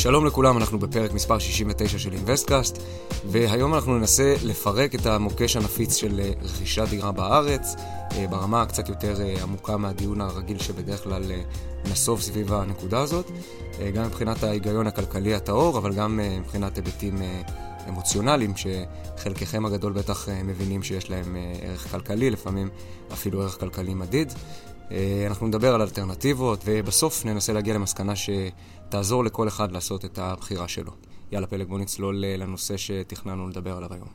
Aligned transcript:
שלום 0.00 0.26
לכולם, 0.26 0.56
אנחנו 0.56 0.78
בפרק 0.78 1.12
מספר 1.12 1.38
69 1.38 1.98
של 1.98 2.12
InvestCast, 2.12 2.78
והיום 3.24 3.74
אנחנו 3.74 3.98
ננסה 3.98 4.34
לפרק 4.44 4.94
את 4.94 5.06
המוקש 5.06 5.56
הנפיץ 5.56 5.96
של 5.96 6.20
אה, 6.20 6.30
רכישת 6.42 6.88
דירה 6.90 7.12
בארץ, 7.12 7.74
אה, 8.12 8.26
ברמה 8.30 8.66
קצת 8.66 8.88
יותר 8.88 9.20
אה, 9.20 9.42
עמוקה 9.42 9.76
מהדיון 9.76 10.20
הרגיל 10.20 10.58
שבדרך 10.58 11.04
כלל 11.04 11.22
נסוב 11.90 12.20
סביב 12.20 12.52
הנקודה 12.52 13.00
הזאת, 13.00 13.30
גם 13.94 14.04
מבחינת 14.04 14.42
ההיגיון 14.42 14.86
הכלכלי 14.86 15.34
הטהור, 15.34 15.78
אבל 15.78 15.92
גם 15.92 16.20
מבחינת 16.40 16.76
היבטים 16.76 17.22
אמוציונליים, 17.88 18.52
שחלקכם 18.56 19.66
הגדול 19.66 19.92
בטח 19.92 20.28
מבינים 20.44 20.82
שיש 20.82 21.10
להם 21.10 21.36
ערך 21.62 21.90
כלכלי, 21.90 22.30
לפעמים 22.30 22.68
אפילו 23.12 23.42
ערך 23.42 23.60
כלכלי 23.60 23.94
מדיד. 23.94 24.32
אנחנו 25.26 25.46
נדבר 25.46 25.74
על 25.74 25.82
אלטרנטיבות, 25.82 26.60
ובסוף 26.64 27.24
ננסה 27.24 27.52
להגיע 27.52 27.74
למסקנה 27.74 28.16
ש... 28.16 28.30
תעזור 28.88 29.24
לכל 29.24 29.48
אחד 29.48 29.72
לעשות 29.72 30.04
את 30.04 30.18
הבחירה 30.18 30.68
שלו. 30.68 30.92
יאללה 31.32 31.46
פלג, 31.46 31.68
בוא 31.68 31.78
נצלול 31.78 32.24
אה, 32.24 32.36
לנושא 32.36 32.76
שתכננו 32.76 33.48
לדבר 33.48 33.76
עליו 33.76 33.94
היום. 33.94 34.08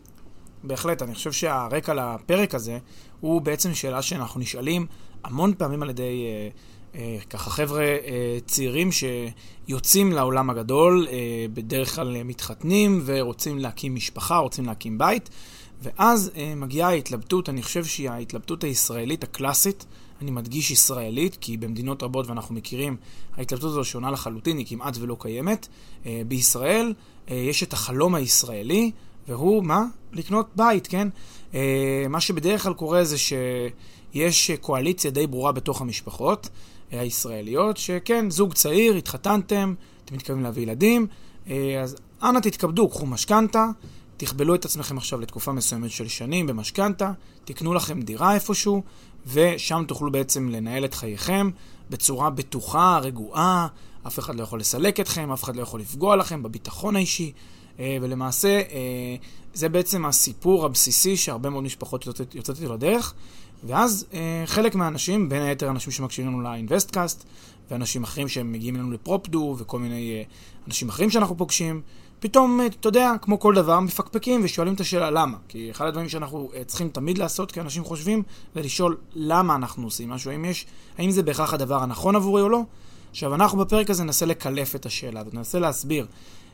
בהחלט, 0.63 1.01
אני 1.01 1.15
חושב 1.15 1.31
שהרקע 1.31 1.93
לפרק 1.93 2.55
הזה 2.55 2.77
הוא 3.19 3.41
בעצם 3.41 3.73
שאלה 3.73 4.01
שאנחנו 4.01 4.39
נשאלים 4.39 4.85
המון 5.23 5.53
פעמים 5.57 5.83
על 5.83 5.89
ידי 5.89 6.25
אה, 6.25 6.49
אה, 6.95 7.17
ככה 7.29 7.49
חבר'ה 7.49 7.83
אה, 7.83 8.37
צעירים 8.45 8.89
שיוצאים 8.91 10.11
לעולם 10.11 10.49
הגדול, 10.49 11.07
אה, 11.11 11.45
בדרך 11.53 11.95
כלל 11.95 12.23
מתחתנים 12.23 13.01
ורוצים 13.05 13.59
להקים 13.59 13.95
משפחה, 13.95 14.37
רוצים 14.37 14.65
להקים 14.65 14.97
בית, 14.97 15.29
ואז 15.81 16.31
אה, 16.35 16.53
מגיעה 16.55 16.89
ההתלבטות, 16.89 17.49
אני 17.49 17.63
חושב 17.63 17.85
שהיא 17.85 18.09
ההתלבטות 18.09 18.63
הישראלית 18.63 19.23
הקלאסית, 19.23 19.85
אני 20.23 20.31
מדגיש 20.31 20.71
ישראלית, 20.71 21.37
כי 21.41 21.57
במדינות 21.57 22.03
רבות, 22.03 22.27
ואנחנו 22.27 22.55
מכירים, 22.55 22.97
ההתלבטות 23.37 23.69
הזו 23.69 23.83
שונה 23.83 24.11
לחלוטין, 24.11 24.57
היא 24.57 24.65
כמעט 24.69 24.97
ולא 24.99 25.17
קיימת. 25.19 25.67
אה, 26.05 26.21
בישראל 26.27 26.93
אה, 27.29 27.35
יש 27.35 27.63
את 27.63 27.73
החלום 27.73 28.15
הישראלי, 28.15 28.91
והוא, 29.27 29.63
מה? 29.63 29.85
לקנות 30.13 30.49
בית, 30.55 30.87
כן? 30.87 31.07
אה, 31.53 32.05
מה 32.09 32.21
שבדרך 32.21 32.63
כלל 32.63 32.73
קורה 32.73 33.03
זה 33.03 33.17
שיש 33.17 34.51
קואליציה 34.51 35.11
די 35.11 35.27
ברורה 35.27 35.51
בתוך 35.51 35.81
המשפחות 35.81 36.49
הישראליות, 36.91 37.77
שכן, 37.77 38.29
זוג 38.29 38.53
צעיר, 38.53 38.95
התחתנתם, 38.95 39.73
אתם 40.05 40.15
מתכוונים 40.15 40.43
להביא 40.43 40.63
ילדים, 40.63 41.07
אז 41.83 41.95
אנא 42.23 42.39
תתכבדו, 42.39 42.89
קחו 42.89 43.05
משכנתה. 43.05 43.65
תכבלו 44.17 44.55
את 44.55 44.65
עצמכם 44.65 44.97
עכשיו 44.97 45.19
לתקופה 45.19 45.51
מסוימת 45.51 45.91
של 45.91 46.07
שנים 46.07 46.47
במשכנתה, 46.47 47.11
תקנו 47.45 47.73
לכם 47.73 48.01
דירה 48.01 48.35
איפשהו, 48.35 48.83
ושם 49.27 49.83
תוכלו 49.87 50.11
בעצם 50.11 50.49
לנהל 50.49 50.85
את 50.85 50.93
חייכם 50.93 51.49
בצורה 51.89 52.29
בטוחה, 52.29 52.99
רגועה, 53.01 53.67
אף 54.07 54.19
אחד 54.19 54.35
לא 54.35 54.43
יכול 54.43 54.59
לסלק 54.59 54.99
אתכם, 54.99 55.31
אף 55.31 55.43
אחד 55.43 55.55
לא 55.55 55.61
יכול 55.61 55.79
לפגוע 55.79 56.15
לכם 56.15 56.43
בביטחון 56.43 56.95
האישי, 56.95 57.31
אה, 57.79 57.97
ולמעשה 58.01 58.49
אה, 58.49 59.15
זה 59.53 59.69
בעצם 59.69 60.05
הסיפור 60.05 60.65
הבסיסי 60.65 61.17
שהרבה 61.17 61.49
מאוד 61.49 61.63
משפחות 61.63 62.07
יוצאות, 62.07 62.61
איתו 62.61 62.73
לדרך, 62.73 63.13
ואז 63.63 64.05
אה, 64.13 64.43
חלק 64.45 64.75
מהאנשים, 64.75 65.29
בין 65.29 65.41
היתר 65.41 65.69
אנשים 65.69 65.91
שמקשיבים 65.91 66.31
לנו 66.31 66.41
לאינבסטקאסט, 66.41 67.23
ואנשים 67.71 68.03
אחרים 68.03 68.27
שהם 68.27 68.51
מגיעים 68.51 68.75
אלינו 68.75 68.91
לפרופדו, 68.91 69.55
וכל 69.59 69.79
מיני 69.79 70.23
אנשים 70.67 70.89
אחרים 70.89 71.09
שאנחנו 71.09 71.37
פוגשים, 71.37 71.81
פתאום, 72.23 72.61
אה, 72.61 72.65
אתה 72.65 72.87
יודע, 72.87 73.11
כמו 73.21 73.39
כל 73.39 73.55
דבר, 73.55 73.79
מפקפקים 73.79 74.41
ושואלים 74.43 74.73
את 74.73 74.79
השאלה 74.79 75.11
למה. 75.11 75.37
כי 75.47 75.71
אחד 75.71 75.85
הדברים 75.85 76.09
שאנחנו 76.09 76.49
אה, 76.55 76.63
צריכים 76.63 76.89
תמיד 76.89 77.17
לעשות 77.17 77.51
כאנשים 77.51 77.83
חושבים, 77.83 78.23
זה 78.55 78.61
לשאול 78.61 78.97
למה 79.13 79.55
אנחנו 79.55 79.83
עושים 79.83 80.09
משהו, 80.09 80.31
האם 80.31 80.45
יש, 80.45 80.65
האם 80.97 81.11
זה 81.11 81.23
בהכרח 81.23 81.53
הדבר 81.53 81.83
הנכון 81.83 82.15
עבורי 82.15 82.41
או 82.41 82.49
לא. 82.49 82.61
עכשיו, 83.11 83.35
אנחנו 83.35 83.57
בפרק 83.57 83.89
הזה 83.89 84.03
ננסה 84.03 84.25
לקלף 84.25 84.75
את 84.75 84.85
השאלה 84.85 85.19
הזאת, 85.19 85.33
ננסה 85.33 85.59
להסביר. 85.59 86.07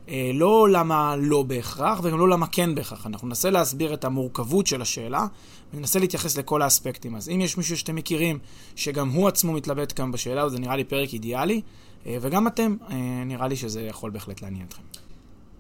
אה, 0.09 0.31
לא 0.34 0.69
למה 0.69 1.16
לא 1.16 1.44
בהכרח, 1.44 2.00
וגם 2.03 2.19
לא 2.19 2.30
למה 2.30 2.47
כן 2.47 2.75
בהכרח. 2.75 3.07
אנחנו 3.07 3.28
ננסה 3.28 3.50
להסביר 3.50 3.94
את 3.94 4.06
המורכבות 4.06 4.68
של 4.68 4.81
השאלה, 4.81 5.28
וננסה 5.74 6.00
להתייחס 6.00 6.38
לכל 6.38 6.62
האספקטים. 6.62 7.16
אז 7.16 7.30
אם 7.30 7.41
יש 7.41 7.57
מישהו 7.57 7.78
שאתם 7.78 7.96
מכירים, 7.96 8.40
שגם 8.75 9.09
הוא 9.09 9.28
עצמו 9.28 9.53
מתלבט 9.53 9.94
כאן 9.96 10.12
בשאלה, 10.12 10.50
זה 10.50 10.59
נראה 10.59 10.75
לי 10.75 10.84
פרק 10.84 11.13
אידיאלי, 11.13 11.62
אה, 12.06 12.18
וגם 12.22 12.47
אתם, 12.47 12.75
אה, 12.91 12.96
נראה 13.25 13.47
לי 13.47 13.56
שזה 13.56 13.81
יכול 13.81 14.12
בהחלט 14.12 14.41
לעניין 14.41 14.66
אתכם. 14.68 15.08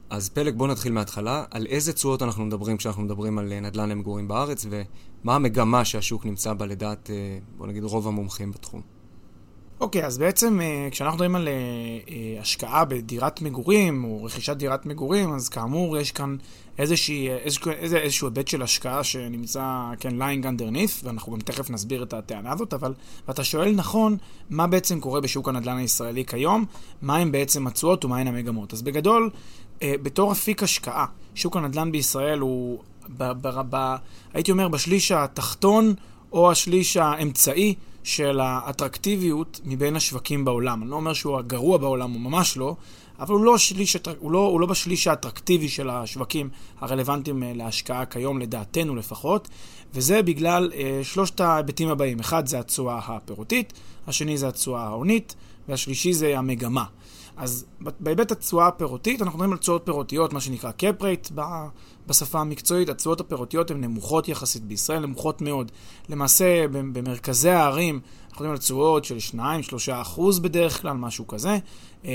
אז 0.09 0.29
פלג, 0.29 0.55
בוא 0.55 0.67
נתחיל 0.67 0.91
מההתחלה. 0.91 1.43
על 1.51 1.65
איזה 1.65 1.93
תשואות 1.93 2.21
אנחנו 2.21 2.45
מדברים 2.45 2.77
כשאנחנו 2.77 3.03
מדברים 3.03 3.39
על 3.39 3.53
אה, 3.53 3.59
נדל"ן 3.59 3.89
למגורים 3.89 4.27
בארץ, 4.27 4.65
ומה 4.69 5.35
המגמה 5.35 5.85
שהשוק 5.85 6.25
נמצא 6.25 6.53
בה 6.53 6.65
לדעת, 6.65 7.09
אה, 7.09 7.39
בוא 7.57 7.67
נגיד, 7.67 7.83
רוב 7.83 8.07
המומחים 8.07 8.51
בתחום? 8.51 8.98
אוקיי, 9.79 10.03
okay, 10.03 10.05
אז 10.05 10.17
בעצם 10.17 10.61
אה, 10.61 10.87
כשאנחנו 10.91 11.15
מדברים 11.15 11.35
על 11.35 11.47
השקעה 12.41 12.85
בדירת 12.85 13.41
מגורים, 13.41 14.03
או 14.03 14.23
רכישת 14.23 14.57
דירת 14.57 14.85
מגורים, 14.85 15.33
אז 15.33 15.49
כאמור, 15.49 15.97
יש 15.97 16.11
כאן 16.11 16.37
איזושהי, 16.77 17.29
איזשהו, 17.29 17.71
איזשהו 17.71 18.27
היבט 18.27 18.47
של 18.47 18.61
השקעה 18.61 19.03
שנמצא, 19.03 19.91
כן, 19.99 20.21
lying 20.21 20.43
underneath, 20.43 21.03
ואנחנו 21.05 21.31
גם 21.31 21.39
תכף 21.39 21.69
נסביר 21.69 22.03
את 22.03 22.13
הטענה 22.13 22.51
הזאת, 22.51 22.73
אבל, 22.73 22.93
ואתה 23.27 23.43
שואל 23.43 23.71
נכון, 23.75 24.17
מה 24.49 24.67
בעצם 24.67 24.99
קורה 24.99 25.21
בשוק 25.21 25.47
הנדל"ן 25.47 25.77
הישראלי 25.77 26.25
כיום, 26.25 26.65
מהם 27.01 27.31
בעצם 27.31 27.67
התשואות 27.67 28.05
ומהן 28.05 28.27
המגמות. 28.27 28.73
אז 28.73 28.81
בגדול, 28.81 29.29
אה, 29.81 29.95
בתור 30.01 30.31
אפיק 30.31 30.63
השקעה, 30.63 31.05
שוק 31.35 31.57
הנדל"ן 31.57 31.91
בישראל 31.91 32.39
הוא, 32.39 32.79
ב, 33.17 33.31
ב, 33.41 33.61
ב, 33.69 33.95
הייתי 34.33 34.51
אומר, 34.51 34.67
בשליש 34.67 35.11
התחתון 35.11 35.93
או 36.31 36.51
השליש 36.51 36.97
האמצעי 36.97 37.75
של 38.03 38.39
האטרקטיביות 38.39 39.59
מבין 39.65 39.95
השווקים 39.95 40.45
בעולם. 40.45 40.81
אני 40.81 40.91
לא 40.91 40.95
אומר 40.95 41.13
שהוא 41.13 41.37
הגרוע 41.37 41.77
בעולם, 41.77 42.11
הוא 42.11 42.21
ממש 42.21 42.57
לא, 42.57 42.75
אבל 43.19 43.33
הוא 43.33 43.45
לא, 43.45 43.57
שליש, 43.57 43.97
הוא, 44.19 44.31
לא, 44.31 44.39
הוא 44.39 44.61
לא 44.61 44.67
בשליש 44.67 45.07
האטרקטיבי 45.07 45.69
של 45.69 45.89
השווקים 45.89 46.49
הרלוונטיים 46.79 47.43
אה, 47.43 47.51
להשקעה 47.55 48.05
כיום, 48.05 48.39
לדעתנו 48.39 48.95
לפחות, 48.95 49.49
וזה 49.93 50.21
בגלל 50.21 50.71
אה, 50.75 50.99
שלושת 51.03 51.39
ההיבטים 51.39 51.89
הבאים. 51.89 52.19
אחד 52.19 52.47
זה 52.47 52.59
התשואה 52.59 52.97
הפירותית, 52.97 53.73
השני 54.07 54.37
זה 54.37 54.47
התשואה 54.47 54.81
ההונית, 54.81 55.35
והשלישי 55.69 56.13
זה 56.13 56.37
המגמה. 56.37 56.83
אז 57.37 57.65
בהיבט 57.99 58.31
התשואה 58.31 58.67
הפירותית, 58.67 59.21
אנחנו 59.21 59.37
מדברים 59.37 59.51
על 59.51 59.57
תשואות 59.57 59.81
פירותיות, 59.85 60.33
מה 60.33 60.41
שנקרא 60.41 60.71
cap 60.79 61.01
rate 61.01 61.31
בשפה 62.09 62.39
המקצועית. 62.39 62.89
התשואות 62.89 63.19
הפירותיות 63.19 63.71
הן 63.71 63.81
נמוכות 63.81 64.27
יחסית 64.27 64.63
בישראל, 64.63 64.99
נמוכות 64.99 65.41
מאוד. 65.41 65.71
למעשה, 66.09 66.67
במרכזי 66.67 67.49
הערים, 67.49 67.99
אנחנו 68.29 68.35
מדברים 68.35 68.51
על 68.51 68.57
תשואות 68.57 69.05
של 69.05 69.17
2-3 69.37 69.39
אחוז 70.01 70.39
בדרך 70.39 70.81
כלל, 70.81 70.93
משהו 70.93 71.27
כזה. 71.27 71.57
אה, 72.05 72.11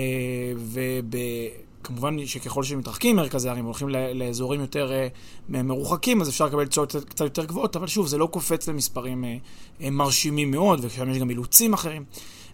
וכמובן 1.80 2.26
שככל 2.26 2.62
שמתרחקים 2.62 3.16
מרכזי 3.16 3.48
הערים, 3.48 3.64
הולכים 3.64 3.88
לאזורים 3.88 4.60
יותר 4.60 4.92
אה, 4.92 5.08
מרוחקים, 5.48 6.20
אז 6.20 6.28
אפשר 6.28 6.46
לקבל 6.46 6.66
תשואות 6.66 6.96
קצת 7.08 7.24
יותר 7.24 7.44
גבוהות, 7.44 7.76
אבל 7.76 7.86
שוב, 7.86 8.06
זה 8.06 8.18
לא 8.18 8.26
קופץ 8.26 8.68
למספרים 8.68 9.24
אה, 9.24 9.90
מרשימים 9.90 10.50
מאוד, 10.50 10.80
ושם 10.82 11.10
יש 11.10 11.18
גם 11.18 11.30
אילוצים 11.30 11.72
אחרים. 11.72 12.04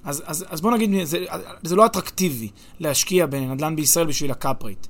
אז, 0.04 0.22
אז, 0.26 0.44
אז 0.48 0.60
בוא 0.60 0.70
נגיד, 0.70 0.90
זה, 1.04 1.24
זה 1.62 1.76
לא 1.76 1.86
אטרקטיבי 1.86 2.48
להשקיע 2.80 3.26
בנדל"ן 3.26 3.76
בישראל 3.76 4.06
בשביל 4.06 4.30
ה 4.30 4.38
cap 4.38 4.62
rate. 4.62 4.86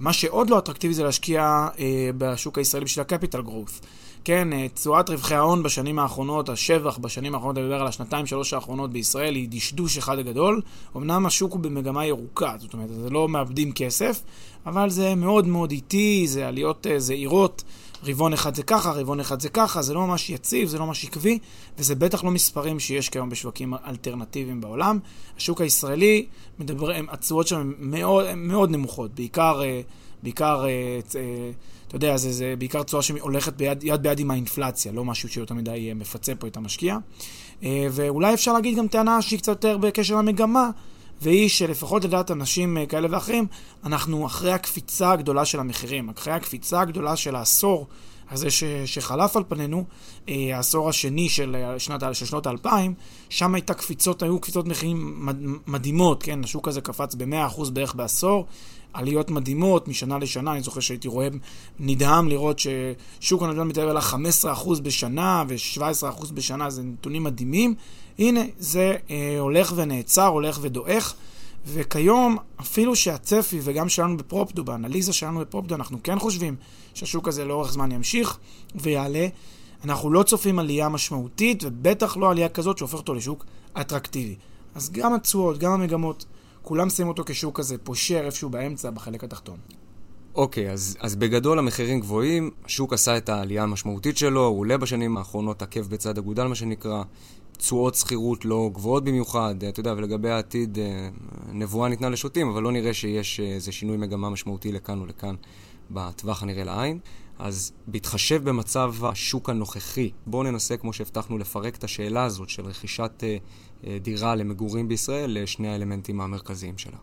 מה 0.00 0.12
שעוד 0.12 0.50
לא 0.50 0.58
אטרקטיבי 0.58 0.94
זה 0.94 1.04
להשקיע 1.04 1.68
אה, 1.78 2.10
בשוק 2.18 2.58
הישראלי 2.58 2.84
בשביל 2.84 3.00
ה 3.02 3.07
capital 3.07 3.42
growth. 3.42 3.80
כן, 4.24 4.52
אה, 4.52 4.66
תשואת 4.74 5.10
רווחי 5.10 5.34
ההון 5.34 5.62
בשנים 5.62 5.98
האחרונות, 5.98 6.48
השבח 6.48 6.98
בשנים 6.98 7.34
האחרונות, 7.34 7.58
אני 7.58 7.64
מדבר 7.64 7.80
על 7.80 7.86
השנתיים, 7.86 8.26
שלוש 8.26 8.52
האחרונות 8.52 8.92
בישראל, 8.92 9.34
היא 9.34 9.48
דשדוש 9.50 9.98
אחד 9.98 10.20
גדול. 10.20 10.60
אמנם 10.96 11.26
השוק 11.26 11.52
הוא 11.52 11.60
במגמה 11.60 12.06
ירוקה, 12.06 12.54
זאת 12.58 12.72
אומרת, 12.72 12.88
זה 12.88 13.10
לא 13.10 13.28
מאבדים 13.28 13.72
כסף, 13.72 14.20
אבל 14.66 14.90
זה 14.90 15.14
מאוד 15.14 15.46
מאוד 15.46 15.70
איטי, 15.70 16.26
זה 16.26 16.48
עליות 16.48 16.86
אה, 16.86 16.98
זעירות. 16.98 17.62
רבעון 18.04 18.32
אחד 18.32 18.54
זה 18.54 18.62
ככה, 18.62 18.90
רבעון 18.90 19.20
אחד 19.20 19.40
זה 19.40 19.48
ככה, 19.48 19.82
זה 19.82 19.94
לא 19.94 20.06
ממש 20.06 20.30
יציב, 20.30 20.68
זה 20.68 20.78
לא 20.78 20.86
ממש 20.86 21.04
עקבי, 21.04 21.38
וזה 21.78 21.94
בטח 21.94 22.24
לא 22.24 22.30
מספרים 22.30 22.80
שיש 22.80 23.08
כיום 23.08 23.30
בשווקים 23.30 23.74
אלטרנטיביים 23.74 24.60
בעולם. 24.60 24.98
השוק 25.36 25.60
הישראלי, 25.60 26.26
התשואות 27.08 27.46
שם 27.46 27.72
מאוד, 27.78 28.34
מאוד 28.34 28.70
נמוכות, 28.70 29.14
בעיקר, 29.14 29.62
אה, 29.62 29.80
בעיקר, 30.22 30.64
אה, 30.66 31.00
אתה 31.88 31.96
יודע, 31.96 32.16
זה, 32.16 32.32
זה 32.32 32.54
בעיקר 32.58 32.82
תשואה 32.82 33.02
שהולכת 33.02 33.52
ביד, 33.52 33.84
יד 33.84 34.02
ביד 34.02 34.18
עם 34.18 34.30
האינפלציה, 34.30 34.92
לא 34.92 35.04
משהו 35.04 35.28
שיותר 35.28 35.54
מדי 35.54 35.92
מפצה 35.94 36.34
פה 36.34 36.46
את 36.46 36.56
המשקיע. 36.56 36.96
ואולי 37.90 38.34
אפשר 38.34 38.52
להגיד 38.52 38.78
גם 38.78 38.88
טענה 38.88 39.22
שהיא 39.22 39.38
קצת 39.38 39.48
יותר 39.48 39.78
בקשר 39.78 40.16
למגמה, 40.16 40.70
והיא 41.22 41.48
שלפחות 41.48 42.04
לדעת 42.04 42.30
אנשים 42.30 42.78
אה, 42.78 42.86
כאלה 42.86 43.08
ואחרים, 43.10 43.46
אנחנו 43.84 44.26
אחרי 44.26 44.52
הקפיצה 44.52 45.12
הגדולה 45.12 45.44
של 45.44 45.60
המחירים, 45.60 46.08
אחרי 46.08 46.32
הקפיצה 46.32 46.80
הגדולה 46.80 47.16
של 47.16 47.36
העשור 47.36 47.86
הזה 48.30 48.50
ש, 48.50 48.64
שחלף 48.86 49.36
על 49.36 49.42
פנינו, 49.48 49.84
אה, 50.28 50.56
העשור 50.56 50.88
השני 50.88 51.28
של, 51.28 51.56
אה, 51.56 51.78
שנת, 51.78 52.02
של 52.12 52.26
שנות 52.26 52.46
האלפיים, 52.46 52.94
שם 53.28 53.54
הייתה 53.54 53.74
קפיצות, 53.74 54.22
היו 54.22 54.40
קפיצות 54.40 54.66
מחירים 54.66 55.28
מדהימות, 55.66 56.22
כן? 56.22 56.44
השוק 56.44 56.68
הזה 56.68 56.80
קפץ 56.80 57.14
ב-100% 57.14 57.70
בערך 57.70 57.94
בעשור. 57.94 58.46
עליות 58.92 59.30
מדהימות 59.30 59.88
משנה 59.88 60.18
לשנה, 60.18 60.52
אני 60.52 60.62
זוכר 60.62 60.80
שהייתי 60.80 61.08
רואה, 61.08 61.28
נדהם 61.80 62.28
לראות 62.28 62.58
ששוק 62.58 63.42
הנדל"ן 63.42 63.68
מתאר 63.68 63.90
על 63.90 63.98
15% 63.98 64.80
בשנה 64.82 65.44
ו-17% 65.48 66.32
בשנה, 66.34 66.70
זה 66.70 66.82
נתונים 66.82 67.24
מדהימים. 67.24 67.74
הנה, 68.18 68.40
זה 68.58 68.96
אה, 69.10 69.36
הולך 69.38 69.72
ונעצר, 69.76 70.26
הולך 70.26 70.58
ודועך, 70.62 71.14
וכיום, 71.66 72.36
אפילו 72.60 72.96
שהצפי, 72.96 73.60
וגם 73.62 73.88
שלנו 73.88 74.16
בפרופדו, 74.16 74.64
באנליזה 74.64 75.12
שלנו 75.12 75.40
בפרופדו, 75.40 75.74
אנחנו 75.74 75.98
כן 76.02 76.18
חושבים 76.18 76.56
שהשוק 76.94 77.28
הזה 77.28 77.44
לאורך 77.44 77.72
זמן 77.72 77.92
ימשיך 77.92 78.38
ויעלה. 78.74 79.26
אנחנו 79.84 80.10
לא 80.10 80.22
צופים 80.22 80.58
עלייה 80.58 80.88
משמעותית, 80.88 81.64
ובטח 81.64 82.16
לא 82.16 82.30
עלייה 82.30 82.48
כזאת 82.48 82.78
שהופך 82.78 82.94
אותו 82.94 83.14
לשוק 83.14 83.44
אטרקטיבי. 83.80 84.36
אז 84.74 84.90
גם 84.90 85.14
התשואות, 85.14 85.58
גם 85.58 85.72
המגמות, 85.72 86.24
כולם 86.62 86.90
שמים 86.90 87.08
אותו 87.08 87.22
כשוק 87.26 87.58
כזה 87.58 87.78
פושר 87.78 88.20
איפשהו 88.24 88.50
באמצע, 88.50 88.90
בחלק 88.90 89.24
התחתון. 89.24 89.56
אוקיי, 90.34 90.70
אז, 90.70 90.96
אז 91.00 91.16
בגדול 91.16 91.58
המחירים 91.58 92.00
גבוהים, 92.00 92.50
השוק 92.64 92.92
עשה 92.92 93.16
את 93.16 93.28
העלייה 93.28 93.62
המשמעותית 93.62 94.18
שלו, 94.18 94.46
הוא 94.46 94.60
עולה 94.60 94.78
בשנים 94.78 95.16
האחרונות 95.16 95.62
עקב 95.62 95.80
בצד 95.80 96.18
אגודל, 96.18 96.46
מה 96.46 96.54
שנקרא. 96.54 97.02
תשואות 97.60 97.94
שכירות 97.94 98.44
לא 98.44 98.70
גבוהות 98.72 99.04
במיוחד, 99.04 99.54
אתה 99.68 99.80
יודע, 99.80 99.94
ולגבי 99.96 100.30
העתיד, 100.30 100.78
אה, 100.78 101.08
נבואה 101.52 101.88
ניתנה 101.88 102.08
לשוטים, 102.08 102.48
אבל 102.48 102.62
לא 102.62 102.72
נראה 102.72 102.94
שיש 102.94 103.40
איזה 103.40 103.72
שינוי 103.72 103.96
מגמה 103.96 104.30
משמעותי 104.30 104.72
לכאן 104.72 105.00
או 105.00 105.06
לכאן 105.06 105.34
בטווח 105.90 106.42
הנראה 106.42 106.64
לעין. 106.64 106.98
אז 107.38 107.72
בהתחשב 107.86 108.44
במצב 108.44 108.94
השוק 109.02 109.50
הנוכחי, 109.50 110.10
בואו 110.26 110.42
ננסה, 110.42 110.76
כמו 110.76 110.92
שהבטחנו, 110.92 111.38
לפרק 111.38 111.76
את 111.76 111.84
השאלה 111.84 112.24
הזאת 112.24 112.48
של 112.48 112.66
רכישת 112.66 113.12
אה, 113.22 113.36
אה, 113.86 113.98
דירה 113.98 114.34
למגורים 114.34 114.88
בישראל 114.88 115.42
לשני 115.42 115.68
האלמנטים 115.68 116.20
המרכזיים 116.20 116.78
שלה. 116.78 116.96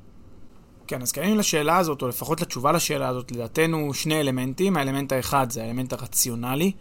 כן, 0.88 1.01
אז 1.01 1.12
קיימים 1.12 1.38
לשאלה 1.38 1.77
הזאת, 1.77 2.01
או 2.01 2.07
לפחות 2.07 2.42
לתשובה 2.42 2.71
לשאלה 2.71 3.07
הזאת, 3.07 3.31
לדעתנו 3.31 3.94
שני 3.94 4.19
אלמנטים. 4.19 4.77
האלמנט 4.77 5.12
האחד 5.12 5.51
זה 5.51 5.63
האלמנט 5.63 5.94
הרציונלי, 5.94 6.71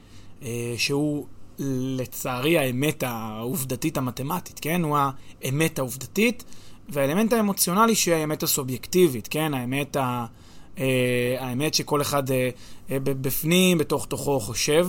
שהוא 0.77 1.27
לצערי 1.59 2.59
האמת 2.59 3.03
העובדתית 3.03 3.97
המתמטית, 3.97 4.61
כן? 4.61 4.83
הוא 4.83 4.99
האמת 5.43 5.79
העובדתית, 5.79 6.45
והאלמנט 6.89 7.33
האמוציונלי 7.33 7.95
שהיא 7.95 8.15
האמת 8.15 8.43
הסובייקטיבית, 8.43 9.29
כן? 9.29 9.55
האמת, 9.55 9.97
ה, 9.97 10.27
אה, 10.79 11.37
האמת 11.39 11.75
שכל 11.75 12.03
אחד 12.03 12.31
אה, 12.31 12.51
אה, 12.91 12.99
בפנים, 13.01 13.79
בתוך 13.79 14.07
תוכו 14.07 14.41
חושב, 14.41 14.89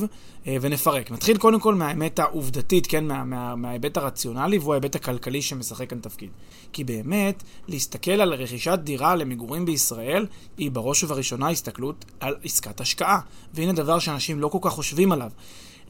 ונפרק. 0.61 1.11
נתחיל 1.11 1.37
קודם 1.37 1.59
כל 1.59 1.75
מהאמת 1.75 2.19
העובדתית, 2.19 2.87
כן? 2.87 3.07
מה, 3.07 3.23
מה, 3.23 3.55
מההיבט 3.55 3.97
הרציונלי, 3.97 4.57
והוא 4.57 4.73
ההיבט 4.73 4.95
הכלכלי 4.95 5.41
שמשחק 5.41 5.89
כאן 5.89 5.99
תפקיד. 5.99 6.29
כי 6.73 6.83
באמת, 6.83 7.43
להסתכל 7.67 8.11
על 8.11 8.33
רכישת 8.33 8.79
דירה 8.83 9.15
למגורים 9.15 9.65
בישראל, 9.65 10.25
היא 10.57 10.71
בראש 10.71 11.03
ובראשונה 11.03 11.49
הסתכלות 11.49 12.05
על 12.19 12.35
עסקת 12.43 12.81
השקעה. 12.81 13.19
והנה 13.53 13.73
דבר 13.73 13.99
שאנשים 13.99 14.39
לא 14.39 14.47
כל 14.47 14.59
כך 14.61 14.71
חושבים 14.71 15.11
עליו. 15.11 15.31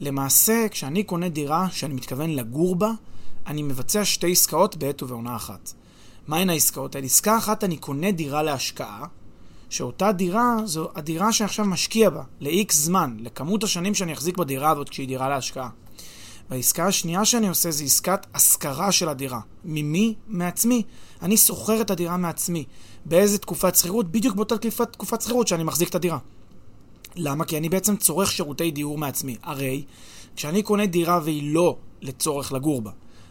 למעשה, 0.00 0.66
כשאני 0.70 1.04
קונה 1.04 1.28
דירה 1.28 1.68
שאני 1.70 1.94
מתכוון 1.94 2.30
לגור 2.30 2.76
בה, 2.76 2.90
אני 3.46 3.62
מבצע 3.62 4.04
שתי 4.04 4.32
עסקאות 4.32 4.76
בעת 4.76 5.02
ובעונה 5.02 5.36
אחת. 5.36 5.72
מהן 6.26 6.50
העסקאות 6.50 6.94
האלה? 6.94 7.06
עסקה 7.06 7.38
אחת, 7.38 7.64
אני 7.64 7.76
קונה 7.76 8.10
דירה 8.10 8.42
להשקעה, 8.42 9.04
שאותה 9.70 10.12
דירה 10.12 10.56
זו 10.64 10.88
הדירה 10.94 11.32
שאני 11.32 11.44
עכשיו 11.44 11.64
משקיע 11.64 12.10
בה, 12.10 12.22
ל-X 12.40 12.72
זמן, 12.72 13.16
לכמות 13.20 13.64
השנים 13.64 13.94
שאני 13.94 14.12
אחזיק 14.12 14.36
בדירה 14.36 14.70
הזאת 14.70 14.88
כשהיא 14.88 15.08
דירה 15.08 15.28
להשקעה. 15.28 15.70
והעסקה 16.50 16.86
השנייה 16.86 17.24
שאני 17.24 17.48
עושה 17.48 17.70
זה 17.70 17.84
עסקת 17.84 18.26
השכרה 18.34 18.92
של 18.92 19.08
הדירה. 19.08 19.40
ממי? 19.64 20.14
מעצמי. 20.26 20.82
אני 21.22 21.36
שוכר 21.36 21.80
את 21.80 21.90
הדירה 21.90 22.16
מעצמי. 22.16 22.64
באיזה 23.04 23.38
תקופת 23.38 23.76
שכירות? 23.76 24.12
בדיוק 24.12 24.36
באותה 24.36 24.54
תקופת 24.90 25.22
שכירות 25.22 25.48
שאני 25.48 25.64
מחזיק 25.64 25.88
את 25.88 25.94
הדירה. 25.94 26.18
למה? 27.18 27.44
כי 27.44 27.56
אני 27.56 27.68
בעצם 27.68 27.96
צורך 27.96 28.32
שירותי 28.32 28.70
דיור 28.70 28.98
מעצמי. 28.98 29.36
הרי, 29.42 29.84
כשאני 30.36 30.62
קונה 30.62 30.86
דירה 30.86 31.20
והיא 31.24 31.52
לא 31.54 31.76
לצורך 32.02 32.52
לגור 32.52 32.82
בה, 32.82 32.90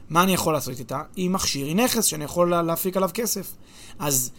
מה 0.10 0.24
אני 0.24 0.34
יכול 0.34 0.54
לעשות 0.54 0.80
איתה? 0.80 1.02
היא 1.16 1.30
מכשיר, 1.30 1.68
היא 1.68 1.76
נכס 1.76 2.06
שאני 2.06 2.24
יכול 2.24 2.56
להפיק 2.62 2.98
עליו 2.98 3.10
כסף. 3.14 3.54
אז 4.00 4.32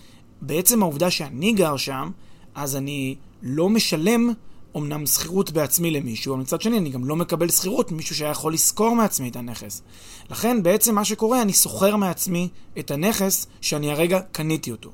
בעצם 0.43 0.83
העובדה 0.83 1.11
שאני 1.11 1.53
גר 1.53 1.77
שם, 1.77 2.11
אז 2.55 2.77
אני 2.77 3.17
לא 3.43 3.69
משלם 3.69 4.33
אמנם 4.77 5.06
שכירות 5.06 5.50
בעצמי 5.50 5.91
למישהו, 5.91 6.35
אבל 6.35 6.43
מצד 6.43 6.61
שני 6.61 6.79
אני 6.79 6.91
גם 6.91 7.05
לא 7.05 7.17
מקבל 7.17 7.49
שכירות 7.50 7.93
ממישהו 7.93 8.17
שהיה 8.17 8.31
יכול 8.31 8.55
לשכור 8.55 8.97
מעצמי 8.97 9.29
את 9.29 9.37
הנכס. 9.37 9.83
לכן 10.31 10.62
בעצם 10.62 10.95
מה 10.95 11.05
שקורה, 11.05 11.43
אני 11.43 11.53
שוכר 11.53 11.97
מעצמי 11.97 12.49
את 12.79 12.91
הנכס 12.91 13.47
שאני 13.61 13.91
הרגע 13.91 14.21
קניתי 14.33 14.71
אותו. 14.71 14.91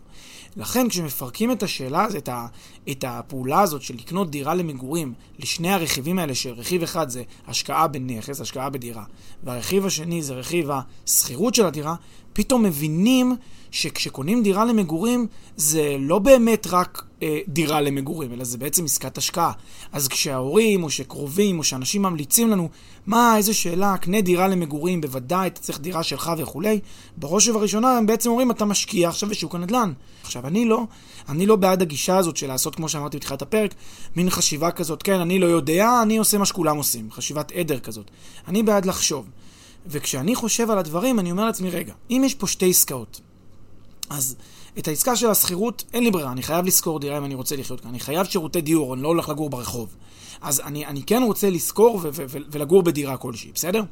לכן 0.56 0.88
כשמפרקים 0.88 1.52
את 1.52 1.62
השאלה, 1.62 2.06
את, 2.18 2.28
ה, 2.28 2.46
את 2.90 3.04
הפעולה 3.08 3.60
הזאת 3.60 3.82
של 3.82 3.94
לקנות 3.94 4.30
דירה 4.30 4.54
למגורים 4.54 5.12
לשני 5.38 5.72
הרכיבים 5.72 6.18
האלה, 6.18 6.34
שרכיב 6.34 6.82
אחד 6.82 7.08
זה 7.08 7.22
השקעה 7.46 7.88
בנכס, 7.88 8.40
השקעה 8.40 8.70
בדירה, 8.70 9.04
והרכיב 9.42 9.86
השני 9.86 10.22
זה 10.22 10.34
רכיב 10.34 10.70
השכירות 11.06 11.54
של 11.54 11.66
הדירה, 11.66 11.94
פתאום 12.32 12.62
מבינים 12.62 13.36
שכשקונים 13.70 14.42
דירה 14.42 14.64
למגורים 14.64 15.26
זה 15.56 15.96
לא 15.98 16.18
באמת 16.18 16.66
רק 16.70 17.04
אה, 17.22 17.40
דירה 17.48 17.80
למגורים, 17.80 18.32
אלא 18.32 18.44
זה 18.44 18.58
בעצם 18.58 18.84
עסקת 18.84 19.18
השקעה. 19.18 19.52
אז 19.92 20.08
כשההורים 20.08 20.84
או 20.84 20.90
שקרובים 20.90 21.58
או 21.58 21.64
שאנשים 21.64 22.02
ממליצים 22.02 22.50
לנו, 22.50 22.68
מה, 23.06 23.36
איזה 23.36 23.54
שאלה, 23.54 23.96
קנה 23.96 24.20
דירה 24.20 24.48
למגורים, 24.48 25.00
בוודאי, 25.00 25.46
אתה 25.46 25.60
צריך 25.60 25.80
דירה 25.80 26.02
שלך 26.02 26.32
וכולי, 26.38 26.80
בראש 27.16 27.48
ובראשונה 27.48 27.98
הם 27.98 28.06
בעצם 28.06 28.30
אומרים, 28.30 28.50
אתה 28.50 28.64
משקיע 28.64 29.08
עכשיו 29.08 29.28
בשוק 29.28 29.54
הנדל"ן. 29.54 29.92
עכשיו, 30.22 30.46
אני 30.46 30.64
לא, 30.64 30.82
אני 31.28 31.46
לא 31.46 31.56
בעד 31.56 31.82
הגישה 31.82 32.16
הזאת 32.16 32.36
של 32.36 32.46
לעשות, 32.46 32.74
כמו 32.74 32.88
שאמרתי 32.88 33.16
בתחילת 33.16 33.42
הפרק, 33.42 33.74
מין 34.16 34.30
חשיבה 34.30 34.70
כזאת, 34.70 35.02
כן, 35.02 35.20
אני 35.20 35.38
לא 35.38 35.46
יודע, 35.46 36.02
אני 36.02 36.16
עושה 36.16 36.38
מה 36.38 36.46
שכולם 36.46 36.76
עושים, 36.76 37.10
חשיבת 37.10 37.52
עדר 37.52 37.78
כזאת. 37.78 38.10
אני 38.48 38.62
בעד 38.62 38.86
לחשוב. 38.86 39.28
וכשאני 39.86 40.34
חושב 40.34 40.70
על 40.70 40.78
הדברים, 40.78 41.18
אני 41.18 41.30
אומר 41.30 41.44
לעצמי, 41.44 41.70
רגע, 41.70 41.92
אם 42.10 42.22
יש 42.24 42.34
פה 42.34 42.46
שתי 42.46 42.70
עסקאות, 42.70 43.20
אז 44.10 44.36
את 44.78 44.88
העסקה 44.88 45.16
של 45.16 45.30
השכירות, 45.30 45.84
אין 45.92 46.04
לי 46.04 46.10
ברירה, 46.10 46.32
אני 46.32 46.42
חייב 46.42 46.66
לשכור 46.66 47.00
דירה 47.00 47.18
אם 47.18 47.24
אני 47.24 47.34
רוצה 47.34 47.56
לחיות 47.56 47.80
כאן. 47.80 47.90
אני 47.90 48.00
חייב 48.00 48.26
שירותי 48.26 48.60
דיור, 48.60 48.94
אני 48.94 49.02
לא 49.02 49.08
הולך 49.08 49.28
לגור 49.28 49.50
ברחוב. 49.50 49.94
אז 50.42 50.60
אני, 50.60 50.86
אני 50.86 51.02
כן 51.02 51.22
רוצה 51.22 51.50
לשכור 51.50 52.00
ולגור 52.50 52.82
בדירה 52.82 53.16
כלשהי, 53.16 53.50
בסדר? 53.54 53.82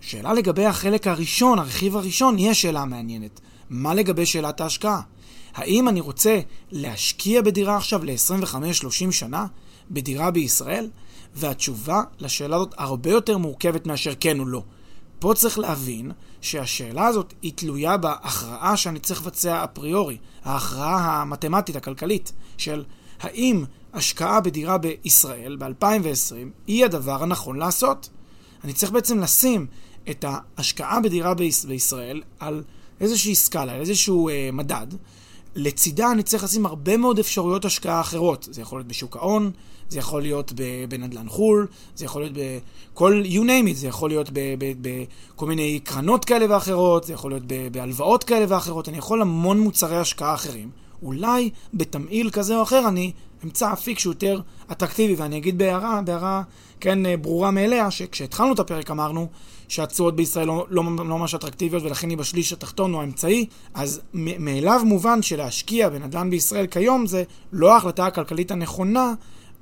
שאלה 0.00 0.32
לגבי 0.32 0.66
החלק 0.66 1.06
הראשון, 1.06 1.58
הרכיב 1.58 1.96
הראשון, 1.96 2.38
יש 2.38 2.62
שאלה 2.62 2.84
מעניינת. 2.84 3.40
מה 3.70 3.94
לגבי 3.94 4.26
שאלת 4.26 4.60
ההשקעה? 4.60 5.00
האם 5.54 5.88
אני 5.88 6.00
רוצה 6.00 6.40
להשקיע 6.70 7.42
בדירה 7.42 7.76
עכשיו 7.76 8.04
ל-25-30 8.04 9.10
שנה 9.10 9.46
בדירה 9.90 10.30
בישראל? 10.30 10.90
והתשובה 11.34 12.02
לשאלה 12.18 12.56
הזאת 12.56 12.74
הרבה 12.76 13.10
יותר 13.10 13.38
מורכבת 13.38 13.86
מאשר 13.86 14.12
כן 14.20 14.40
או 14.40 14.44
לא. 14.44 14.62
פה 15.18 15.32
צריך 15.36 15.58
להבין 15.58 16.12
שהשאלה 16.40 17.06
הזאת 17.06 17.34
היא 17.42 17.52
תלויה 17.54 17.96
בהכרעה 17.96 18.76
שאני 18.76 18.98
צריך 18.98 19.22
לבצע 19.22 19.64
אפריורי, 19.64 20.16
ההכרעה 20.44 21.22
המתמטית, 21.22 21.76
הכלכלית, 21.76 22.32
של 22.58 22.84
האם 23.20 23.64
השקעה 23.92 24.40
בדירה 24.40 24.78
בישראל 24.78 25.56
ב-2020 25.56 26.34
היא 26.66 26.84
הדבר 26.84 27.22
הנכון 27.22 27.56
לעשות. 27.56 28.10
אני 28.64 28.72
צריך 28.72 28.92
בעצם 28.92 29.20
לשים 29.20 29.66
את 30.10 30.24
ההשקעה 30.28 31.00
בדירה 31.00 31.34
בישראל 31.68 32.22
על 32.38 32.62
איזושהי 33.00 33.34
סקאלה, 33.34 33.72
על 33.72 33.80
איזשהו 33.80 34.28
אה, 34.28 34.48
מדד, 34.52 34.86
לצידה 35.54 36.12
אני 36.12 36.22
צריך 36.22 36.44
לשים 36.44 36.66
הרבה 36.66 36.96
מאוד 36.96 37.18
אפשרויות 37.18 37.64
השקעה 37.64 38.00
אחרות. 38.00 38.48
זה 38.50 38.60
יכול 38.60 38.78
להיות 38.78 38.88
בשוק 38.88 39.16
ההון, 39.16 39.50
זה 39.88 39.98
יכול 39.98 40.22
להיות 40.22 40.52
בנדל"ן 40.88 41.28
חו"ל, 41.28 41.66
זה 41.96 42.04
יכול 42.04 42.22
להיות 42.22 42.34
בכל, 42.94 43.22
you 43.24 43.40
name 43.40 43.70
it, 43.70 43.74
זה 43.74 43.86
יכול 43.86 44.10
להיות 44.10 44.30
בכל 44.80 45.46
מיני 45.46 45.80
קרנות 45.84 46.24
כאלה 46.24 46.54
ואחרות, 46.54 47.04
זה 47.04 47.12
יכול 47.12 47.30
להיות 47.30 47.42
בהלוואות 47.72 48.24
כאלה 48.24 48.46
ואחרות, 48.48 48.88
אני 48.88 48.98
יכול 48.98 49.22
המון 49.22 49.60
מוצרי 49.60 49.96
השקעה 49.96 50.34
אחרים. 50.34 50.70
אולי 51.02 51.50
בתמהיל 51.74 52.30
כזה 52.30 52.56
או 52.56 52.62
אחר 52.62 52.88
אני 52.88 53.12
אמצא 53.44 53.72
אפיק 53.72 53.98
שהוא 53.98 54.10
יותר 54.10 54.40
אטרקטיבי, 54.72 55.14
ואני 55.14 55.36
אגיד 55.36 55.58
בהערה, 55.58 56.02
בהערה, 56.02 56.42
כן, 56.80 57.06
אה, 57.06 57.16
ברורה 57.16 57.50
מאליה, 57.50 57.90
שכשהתחלנו 57.90 58.52
את 58.52 58.58
הפרק 58.58 58.90
אמרנו 58.90 59.28
שהתשואות 59.70 60.16
בישראל 60.16 60.46
לא, 60.46 60.66
לא, 60.70 60.82
לא 60.96 61.18
ממש 61.18 61.34
אטרקטיביות 61.34 61.82
ולכן 61.82 62.10
היא 62.10 62.18
בשליש 62.18 62.52
התחתון 62.52 62.94
או 62.94 63.00
האמצעי, 63.00 63.46
אז 63.74 64.00
מאליו 64.14 64.80
מובן 64.84 65.22
שלהשקיע 65.22 65.88
בנדל"ן 65.88 66.30
בישראל 66.30 66.66
כיום 66.66 67.06
זה 67.06 67.22
לא 67.52 67.74
ההחלטה 67.74 68.06
הכלכלית 68.06 68.50
הנכונה 68.50 69.14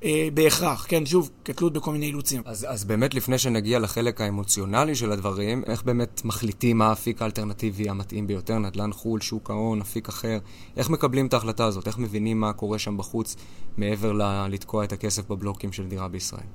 אה, 0.04 0.28
בהכרח, 0.34 0.86
כן, 0.88 1.06
שוב, 1.06 1.30
כתלות 1.44 1.72
בכל 1.72 1.92
מיני 1.92 2.06
אילוצים. 2.06 2.42
אז, 2.44 2.66
אז 2.68 2.84
באמת 2.84 3.14
לפני 3.14 3.38
שנגיע 3.38 3.78
לחלק 3.78 4.20
האמוציונלי 4.20 4.94
של 4.94 5.12
הדברים, 5.12 5.62
איך 5.66 5.82
באמת 5.82 6.24
מחליטים 6.24 6.78
מה 6.78 6.88
האפיק 6.88 7.22
האלטרנטיבי 7.22 7.88
המתאים 7.88 8.26
ביותר, 8.26 8.58
נדל"ן 8.58 8.92
חו"ל, 8.92 9.20
שוק 9.20 9.50
ההון, 9.50 9.80
אפיק 9.80 10.08
אחר, 10.08 10.38
איך 10.76 10.90
מקבלים 10.90 11.26
את 11.26 11.34
ההחלטה 11.34 11.64
הזאת, 11.64 11.86
איך 11.86 11.98
מבינים 11.98 12.40
מה 12.40 12.52
קורה 12.52 12.78
שם 12.78 12.96
בחוץ, 12.96 13.36
מעבר 13.76 14.12
ללתקוע 14.12 14.84
את 14.84 14.92
הכסף 14.92 15.30
בבלוקים 15.30 15.72
של 15.72 15.86
דירה 15.86 16.08
בישראל? 16.08 16.46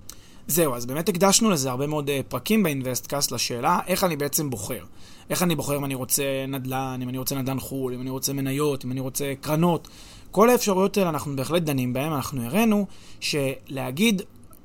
זהו, 0.47 0.75
אז 0.75 0.85
באמת 0.85 1.09
הקדשנו 1.09 1.49
לזה 1.49 1.69
הרבה 1.69 1.87
מאוד 1.87 2.09
uh, 2.09 2.11
פרקים 2.29 2.63
באינבסטקאסט 2.63 3.31
לשאלה 3.31 3.79
איך 3.87 4.03
אני 4.03 4.15
בעצם 4.15 4.49
בוחר. 4.49 4.83
איך 5.29 5.43
אני 5.43 5.55
בוחר 5.55 5.77
אם 5.77 5.85
אני 5.85 5.95
רוצה 5.95 6.23
נדל"ן, 6.47 6.99
אם 7.03 7.09
אני 7.09 7.17
רוצה 7.17 7.35
נדל"ן 7.35 7.59
חו"ל, 7.59 7.93
אם 7.93 8.01
אני 8.01 8.09
רוצה 8.09 8.33
מניות, 8.33 8.85
אם 8.85 8.91
אני 8.91 8.99
רוצה 8.99 9.33
קרנות. 9.41 9.87
כל 10.31 10.49
האפשרויות 10.49 10.97
האלה 10.97 11.09
אנחנו 11.09 11.35
בהחלט 11.35 11.61
דנים 11.61 11.93
בהן, 11.93 12.11
אנחנו 12.11 12.43
הראינו 12.43 12.85
שלהגיד 13.19 14.21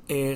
אה, 0.09 0.33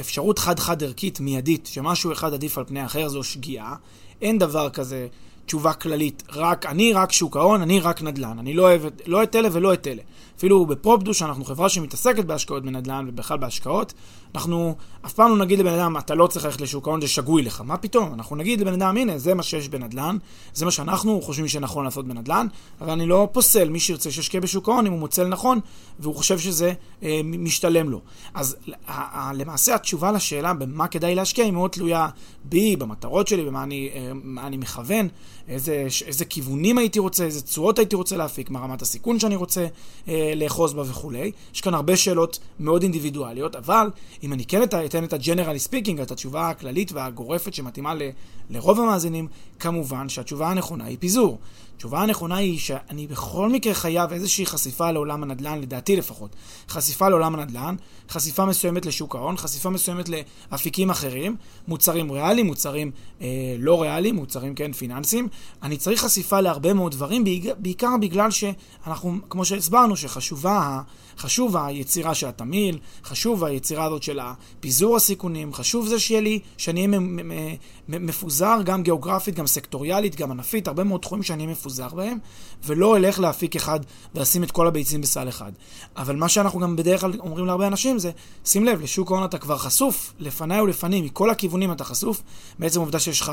אפשרות 0.00 0.38
חד-חד 0.38 0.82
ערכית 0.82 1.20
מיידית, 1.20 1.66
שמשהו 1.66 2.12
אחד 2.12 2.32
עדיף 2.32 2.58
על 2.58 2.64
פני 2.64 2.84
אחר 2.84 3.08
זו 3.08 3.22
שגיאה. 3.22 3.74
אין 4.22 4.38
דבר 4.38 4.70
כזה 4.70 5.06
תשובה 5.46 5.72
כללית, 5.72 6.22
רק 6.32 6.66
אני 6.66 6.92
רק 6.92 7.12
שוק 7.12 7.36
ההון, 7.36 7.62
אני 7.62 7.80
רק 7.80 8.02
נדל"ן. 8.02 8.38
אני 8.38 8.54
לא 8.54 8.62
אוהב 8.62 8.82
לא 9.06 9.22
את 9.22 9.36
אלה 9.36 9.48
ולא 9.52 9.74
את 9.74 9.86
אלה. 9.86 10.02
אפילו 10.38 10.66
ב 10.66 10.73
Propdo, 10.73 11.22
שאנחנו 11.22 11.44
חברה 11.44 11.68
שמתעסקת 11.68 12.24
בהשקעות 12.24 12.62
בנדל"ן 12.62 13.04
ובכלל 13.08 13.38
בהשקעות, 13.38 13.94
אנחנו 14.34 14.74
אף 15.06 15.12
פעם 15.12 15.30
לא 15.30 15.36
נגיד 15.36 15.58
לבן 15.58 15.72
אדם, 15.72 15.96
אתה 15.96 16.14
לא 16.14 16.26
צריך 16.26 16.44
ללכת 16.44 16.60
לשוק 16.60 16.88
ההון, 16.88 17.00
זה 17.00 17.08
שגוי 17.08 17.42
לך. 17.42 17.62
מה 17.64 17.76
פתאום? 17.76 18.14
אנחנו 18.14 18.36
נגיד 18.36 18.60
לבן 18.60 18.72
אדם, 18.72 18.96
הנה, 18.96 19.18
זה 19.18 19.34
מה 19.34 19.42
שיש 19.42 19.68
בנדל"ן, 19.68 20.16
זה 20.54 20.64
מה 20.64 20.70
שאנחנו 20.70 21.22
חושבים 21.22 21.48
שנכון 21.48 21.84
לעשות 21.84 22.08
בנדל"ן, 22.08 22.46
אבל 22.80 22.90
אני 22.90 23.06
לא 23.06 23.28
פוסל 23.32 23.68
מי 23.68 23.80
שירצה 23.80 24.10
שישקיע 24.10 24.40
בשוק 24.40 24.68
ההון 24.68 24.86
אם 24.86 24.92
הוא 24.92 25.00
מוצא 25.00 25.22
לנכון 25.22 25.60
והוא 25.98 26.14
חושב 26.14 26.38
שזה 26.38 26.72
אה, 27.02 27.20
משתלם 27.24 27.90
לו. 27.90 28.00
אז 28.34 28.56
למעשה 29.34 29.74
התשובה 29.74 30.12
לשאלה 30.12 30.54
במה 30.54 30.88
כדאי 30.88 31.14
להשקיע 31.14 31.44
היא 31.44 31.52
מאוד 31.52 31.70
תלויה 31.70 32.08
בי, 32.44 32.76
במטרות 32.76 33.28
שלי, 33.28 33.44
במה 33.44 33.62
אני, 33.62 33.90
אה, 33.94 34.46
אני 34.46 34.56
מכוון, 34.56 35.08
איזה, 35.48 35.86
איזה 36.06 36.24
כיוונים 36.24 36.78
הייתי 36.78 36.98
רוצה, 36.98 37.24
איזה 37.24 37.42
צורות 37.42 37.78
הייתי 37.78 37.96
רוצה 37.96 38.16
להפיק, 38.16 38.50
מה 38.50 38.60
רמת 38.60 38.82
הסיכון 38.82 39.18
שאני 39.18 39.36
רוצה 39.36 39.66
אה, 40.08 40.32
לאחוז 40.36 40.74
בה 40.74 40.82
וכולי. 40.82 41.32
יש 41.54 41.60
כאן 41.60 41.74
הרבה 41.74 41.96
שאלות 41.96 42.38
מאוד 42.60 42.82
אינדיבידואליות, 42.82 43.56
אבל 43.56 43.90
אם 44.22 44.32
אני 44.32 44.44
כן 44.44 44.62
אתן 44.62 45.04
את 45.04 45.12
ה-generally 45.12 45.68
speaking, 45.68 46.02
את 46.02 46.10
התשובה 46.10 46.50
הכללית 46.50 46.92
והגורפת 46.92 47.54
שמתאימה 47.54 47.94
ל, 47.94 48.02
לרוב 48.50 48.80
המאזינים, 48.80 49.28
כמובן 49.58 50.08
שהתשובה 50.08 50.50
הנכונה 50.50 50.84
היא 50.84 50.96
פיזור. 51.00 51.38
התשובה 51.78 52.02
הנכונה 52.02 52.36
היא 52.36 52.58
שאני 52.58 53.06
בכל 53.06 53.48
מקרה 53.48 53.74
חייב 53.74 54.12
איזושהי 54.12 54.46
חשיפה 54.46 54.90
לעולם 54.90 55.22
הנדל"ן, 55.22 55.60
לדעתי 55.60 55.96
לפחות. 55.96 56.36
חשיפה 56.68 57.08
לעולם 57.08 57.34
הנדל"ן, 57.34 57.76
חשיפה 58.10 58.44
מסוימת 58.44 58.86
לשוק 58.86 59.14
ההון, 59.14 59.36
חשיפה 59.36 59.70
מסוימת 59.70 60.08
לאפיקים 60.08 60.90
אחרים, 60.90 61.36
מוצרים 61.68 62.12
ריאליים, 62.12 62.46
מוצרים 62.46 62.90
אה, 63.20 63.26
לא 63.58 63.82
ריאליים, 63.82 64.14
מוצרים 64.14 64.54
כן 64.54 64.72
פיננסיים. 64.72 65.28
אני 65.62 65.76
צריך 65.76 66.04
חשיפה 66.04 66.40
להרבה 66.40 66.74
מאוד 66.74 66.92
דברים, 66.92 67.24
בעיקר 67.58 67.96
בגלל 68.00 68.30
שאנחנו, 68.30 69.18
כמו 69.30 69.44
שהסברנו, 69.44 69.96
שחשובה 69.96 70.80
חשוב 71.18 71.56
היצירה 71.56 72.14
של 72.14 72.26
התמהיל, 72.26 72.78
חשוב 73.04 73.44
היצירה 73.44 73.84
הזאת 73.84 74.02
של 74.02 74.18
פיזור 74.60 74.96
הסיכונים, 74.96 75.52
חשוב 75.52 75.86
זה 75.86 75.98
שיהיה 75.98 76.20
לי, 76.20 76.40
שאני 76.56 76.86
אהיה 76.86 77.00
מפוזר 77.88 78.56
גם 78.64 78.82
גיאוגרפית, 78.82 79.34
גם 79.34 79.46
סקטוריאלית, 79.46 80.16
גם 80.16 80.30
ענפית, 80.30 80.68
הרבה 80.68 80.84
מאוד 80.84 81.00
תחומים 81.00 81.22
שאני 81.22 81.42
אהיה 81.42 81.52
מפוזר 81.52 81.67
בהם, 81.94 82.18
ולא 82.64 82.96
אלך 82.96 83.18
להפיק 83.18 83.56
אחד 83.56 83.80
ולשים 84.14 84.42
את 84.42 84.50
כל 84.50 84.66
הביצים 84.66 85.00
בסל 85.00 85.28
אחד. 85.28 85.52
אבל 85.96 86.16
מה 86.16 86.28
שאנחנו 86.28 86.60
גם 86.60 86.76
בדרך 86.76 87.00
כלל 87.00 87.12
אומרים 87.20 87.46
להרבה 87.46 87.66
אנשים 87.66 87.98
זה, 87.98 88.10
שים 88.44 88.64
לב, 88.64 88.82
לשוק 88.82 89.10
ההון 89.10 89.24
אתה 89.24 89.38
כבר 89.38 89.58
חשוף, 89.58 90.12
לפניי 90.18 90.60
ולפנים, 90.60 91.04
מכל 91.04 91.30
הכיוונים 91.30 91.72
אתה 91.72 91.84
חשוף, 91.84 92.22
בעצם 92.58 92.80
העובדה 92.80 92.98
שיש 92.98 93.20
לך 93.20 93.32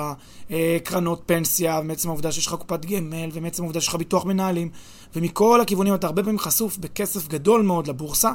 אה, 0.52 0.78
קרנות 0.84 1.22
פנסיה, 1.26 1.80
ומעצם 1.82 2.10
העובדה 2.10 2.32
שיש 2.32 2.48
לך 2.48 2.54
קופת 2.54 2.86
גמל, 2.86 3.30
ומעצם 3.34 3.64
העובדה 3.64 3.82
שיש 3.82 3.90
לך 3.90 3.96
ביטוח 3.96 4.26
מנהלים, 4.26 4.70
ומכל 5.16 5.62
הכיוונים 5.62 5.94
אתה 5.96 6.08
הרבה 6.08 6.24
פעמים 6.24 6.40
חשוף 6.40 6.78
בכסף 6.78 7.28
גדול 7.28 7.62
מאוד 7.62 7.88
לבורסה, 7.88 8.32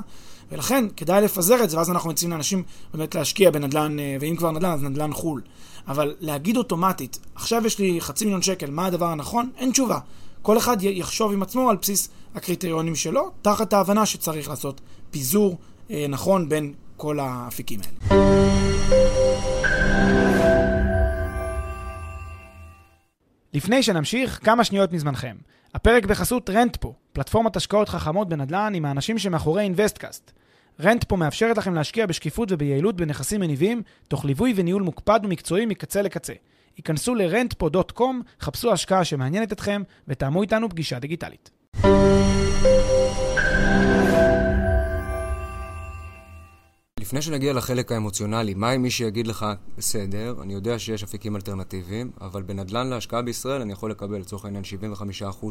ולכן 0.52 0.85
כדאי 0.97 1.23
לפזר 1.23 1.64
את 1.64 1.71
זה, 1.71 1.76
ואז 1.76 1.90
אנחנו 1.90 2.11
מציעים 2.11 2.30
לאנשים 2.30 2.62
באמת 2.95 3.14
להשקיע 3.14 3.50
בנדל"ן, 3.50 3.99
אה, 3.99 4.16
ואם 4.21 4.37
כבר 4.37 4.50
נדל"ן, 4.50 4.71
אז 4.71 4.83
נדל"ן 4.83 5.12
חו"ל. 5.12 5.42
אבל 5.91 6.15
להגיד 6.21 6.57
אוטומטית, 6.57 7.19
עכשיו 7.35 7.67
יש 7.67 7.79
לי 7.79 8.01
חצי 8.01 8.25
מיליון 8.25 8.43
שקל, 8.43 8.71
מה 8.71 8.87
הדבר 8.87 9.07
הנכון? 9.07 9.51
אין 9.57 9.71
תשובה. 9.71 9.99
כל 10.43 10.59
אחד 10.59 10.83
יחשוב 10.83 11.33
עם 11.33 11.43
עצמו 11.43 11.71
על 11.71 11.77
בסיס 11.77 12.09
הקריטריונים 12.35 12.95
שלו, 12.95 13.31
תחת 13.43 13.73
ההבנה 13.73 14.07
שצריך 14.07 14.49
לעשות 14.49 14.81
פיזור 15.11 15.59
אה, 15.91 16.07
נכון 16.09 16.49
בין 16.49 16.73
כל 16.97 17.19
האפיקים 17.21 17.81
האלה. 17.81 18.21
לפני 23.55 23.83
שנמשיך, 23.83 24.41
כמה 24.45 24.65
שניות 24.65 24.93
מזמנכם. 24.93 25.37
הפרק 25.75 26.05
בחסות 26.05 26.51
Rentpo, 26.50 26.95
פלטפורמת 27.13 27.57
השקעות 27.57 27.89
חכמות 27.89 28.29
בנדל"ן 28.29 28.73
עם 28.75 28.85
האנשים 28.85 29.19
שמאחורי 29.19 29.63
InvestCast. 29.62 30.33
Rentpo 30.81 31.17
מאפשרת 31.17 31.59
לכם 31.59 31.75
להשקיע 31.75 32.07
בשקיפות 32.07 32.53
וביעילות 32.53 32.97
בנכסים 32.97 33.41
מניבים, 33.41 33.83
תוך 34.09 34.25
ליווי 34.25 34.53
וניהול 34.57 34.83
מוקפד 34.83 35.21
ומקצועי 35.23 35.67
מקצה 35.67 36.03
לקצה. 36.03 36.33
היכנסו 36.77 37.15
ל-rentpo.com, 37.15 38.03
חפשו 38.41 38.73
השקעה 38.73 39.05
שמעניינת 39.05 39.53
אתכם 39.53 39.83
ותאמו 40.09 40.43
איתנו 40.43 40.69
פגישה 40.69 40.99
דיגיטלית. 40.99 41.50
לפני 47.11 47.23
שנגיע 47.23 47.52
לחלק 47.52 47.93
האמוציונלי, 47.93 48.55
מה 48.55 48.71
עם 48.71 48.83
מי 48.83 48.90
שיגיד 48.90 49.26
לך, 49.26 49.47
בסדר, 49.79 50.35
אני 50.43 50.55
יודע 50.55 50.79
שיש 50.79 51.02
אפיקים 51.02 51.37
אלטרנטיביים, 51.37 52.11
אבל 52.21 52.43
בנדל"ן 52.43 52.87
להשקעה 52.87 53.23
בישראל 53.23 53.61
אני 53.61 53.73
יכול 53.73 53.90
לקבל 53.90 54.19
לצורך 54.19 54.45
העניין 54.45 54.64
75% 55.43 55.47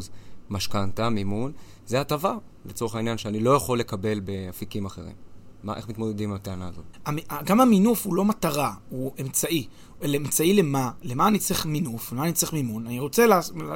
משכנתה, 0.49 1.09
מימון, 1.09 1.51
זה 1.85 2.01
הטבה, 2.01 2.33
לצורך 2.65 2.95
העניין 2.95 3.17
שאני 3.17 3.39
לא 3.39 3.51
יכול 3.51 3.79
לקבל 3.79 4.19
באפיקים 4.19 4.85
אחרים. 4.85 5.13
מה, 5.63 5.77
איך 5.77 5.89
מתמודדים 5.89 6.29
עם 6.29 6.35
הטענה 6.35 6.67
הזאת? 6.67 7.13
גם 7.45 7.61
המינוף 7.61 8.05
הוא 8.05 8.15
לא 8.15 8.25
מטרה, 8.25 8.73
הוא 8.89 9.11
אמצעי. 9.21 9.67
אמצעי 10.15 10.53
למה? 10.53 10.91
למה 11.03 11.27
אני 11.27 11.39
צריך 11.39 11.65
מינוף? 11.65 12.13
למה 12.13 12.23
אני 12.23 12.33
צריך 12.33 12.53
מימון? 12.53 12.87
אני 12.87 12.99
רוצה 12.99 13.25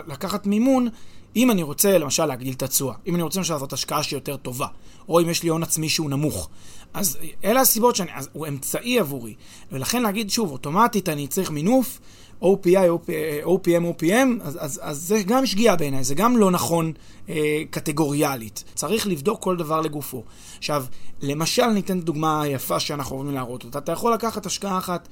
לקחת 0.07 0.47
מימון 0.47 0.89
אם 1.35 1.51
אני 1.51 1.63
רוצה 1.63 1.97
למשל 1.97 2.25
להגדיל 2.25 2.53
את 2.53 2.63
התשואה, 2.63 2.95
אם 3.07 3.15
אני 3.15 3.23
רוצה 3.23 3.39
למשל 3.39 3.53
לעשות 3.53 3.73
השקעה 3.73 4.03
שהיא 4.03 4.17
יותר 4.17 4.37
טובה, 4.37 4.67
או 5.09 5.21
אם 5.21 5.29
יש 5.29 5.43
לי 5.43 5.49
הון 5.49 5.63
עצמי 5.63 5.89
שהוא 5.89 6.09
נמוך. 6.09 6.49
אז 6.93 7.17
אלה 7.43 7.62
הסיבות 7.62 7.95
שאני, 7.95 8.12
אז 8.13 8.29
הוא 8.33 8.47
אמצעי 8.47 9.00
עבורי. 9.00 9.33
ולכן 9.71 10.03
להגיד 10.03 10.29
שוב, 10.29 10.51
אוטומטית 10.51 11.09
אני 11.09 11.27
צריך 11.27 11.51
מינוף, 11.51 12.00
OPI, 12.41 13.07
OPM, 13.43 14.01
OPM, 14.01 14.41
אז, 14.41 14.57
אז, 14.59 14.79
אז 14.83 14.97
זה 14.97 15.23
גם 15.23 15.45
שגיאה 15.45 15.75
בעיניי, 15.75 16.03
זה 16.03 16.15
גם 16.15 16.38
לא 16.38 16.51
נכון 16.51 16.93
אה, 17.29 17.63
קטגוריאלית. 17.69 18.63
צריך 18.75 19.07
לבדוק 19.07 19.43
כל 19.43 19.57
דבר 19.57 19.81
לגופו. 19.81 20.23
עכשיו, 20.57 20.85
למשל 21.21 21.67
ניתן 21.67 22.01
דוגמה 22.01 22.43
יפה 22.47 22.79
שאנחנו 22.79 23.15
אוהבים 23.15 23.33
להראות 23.33 23.63
אותה. 23.63 23.77
אתה 23.77 23.91
יכול 23.91 24.13
לקחת 24.13 24.45
השקעה 24.45 24.77
אחת 24.77 25.07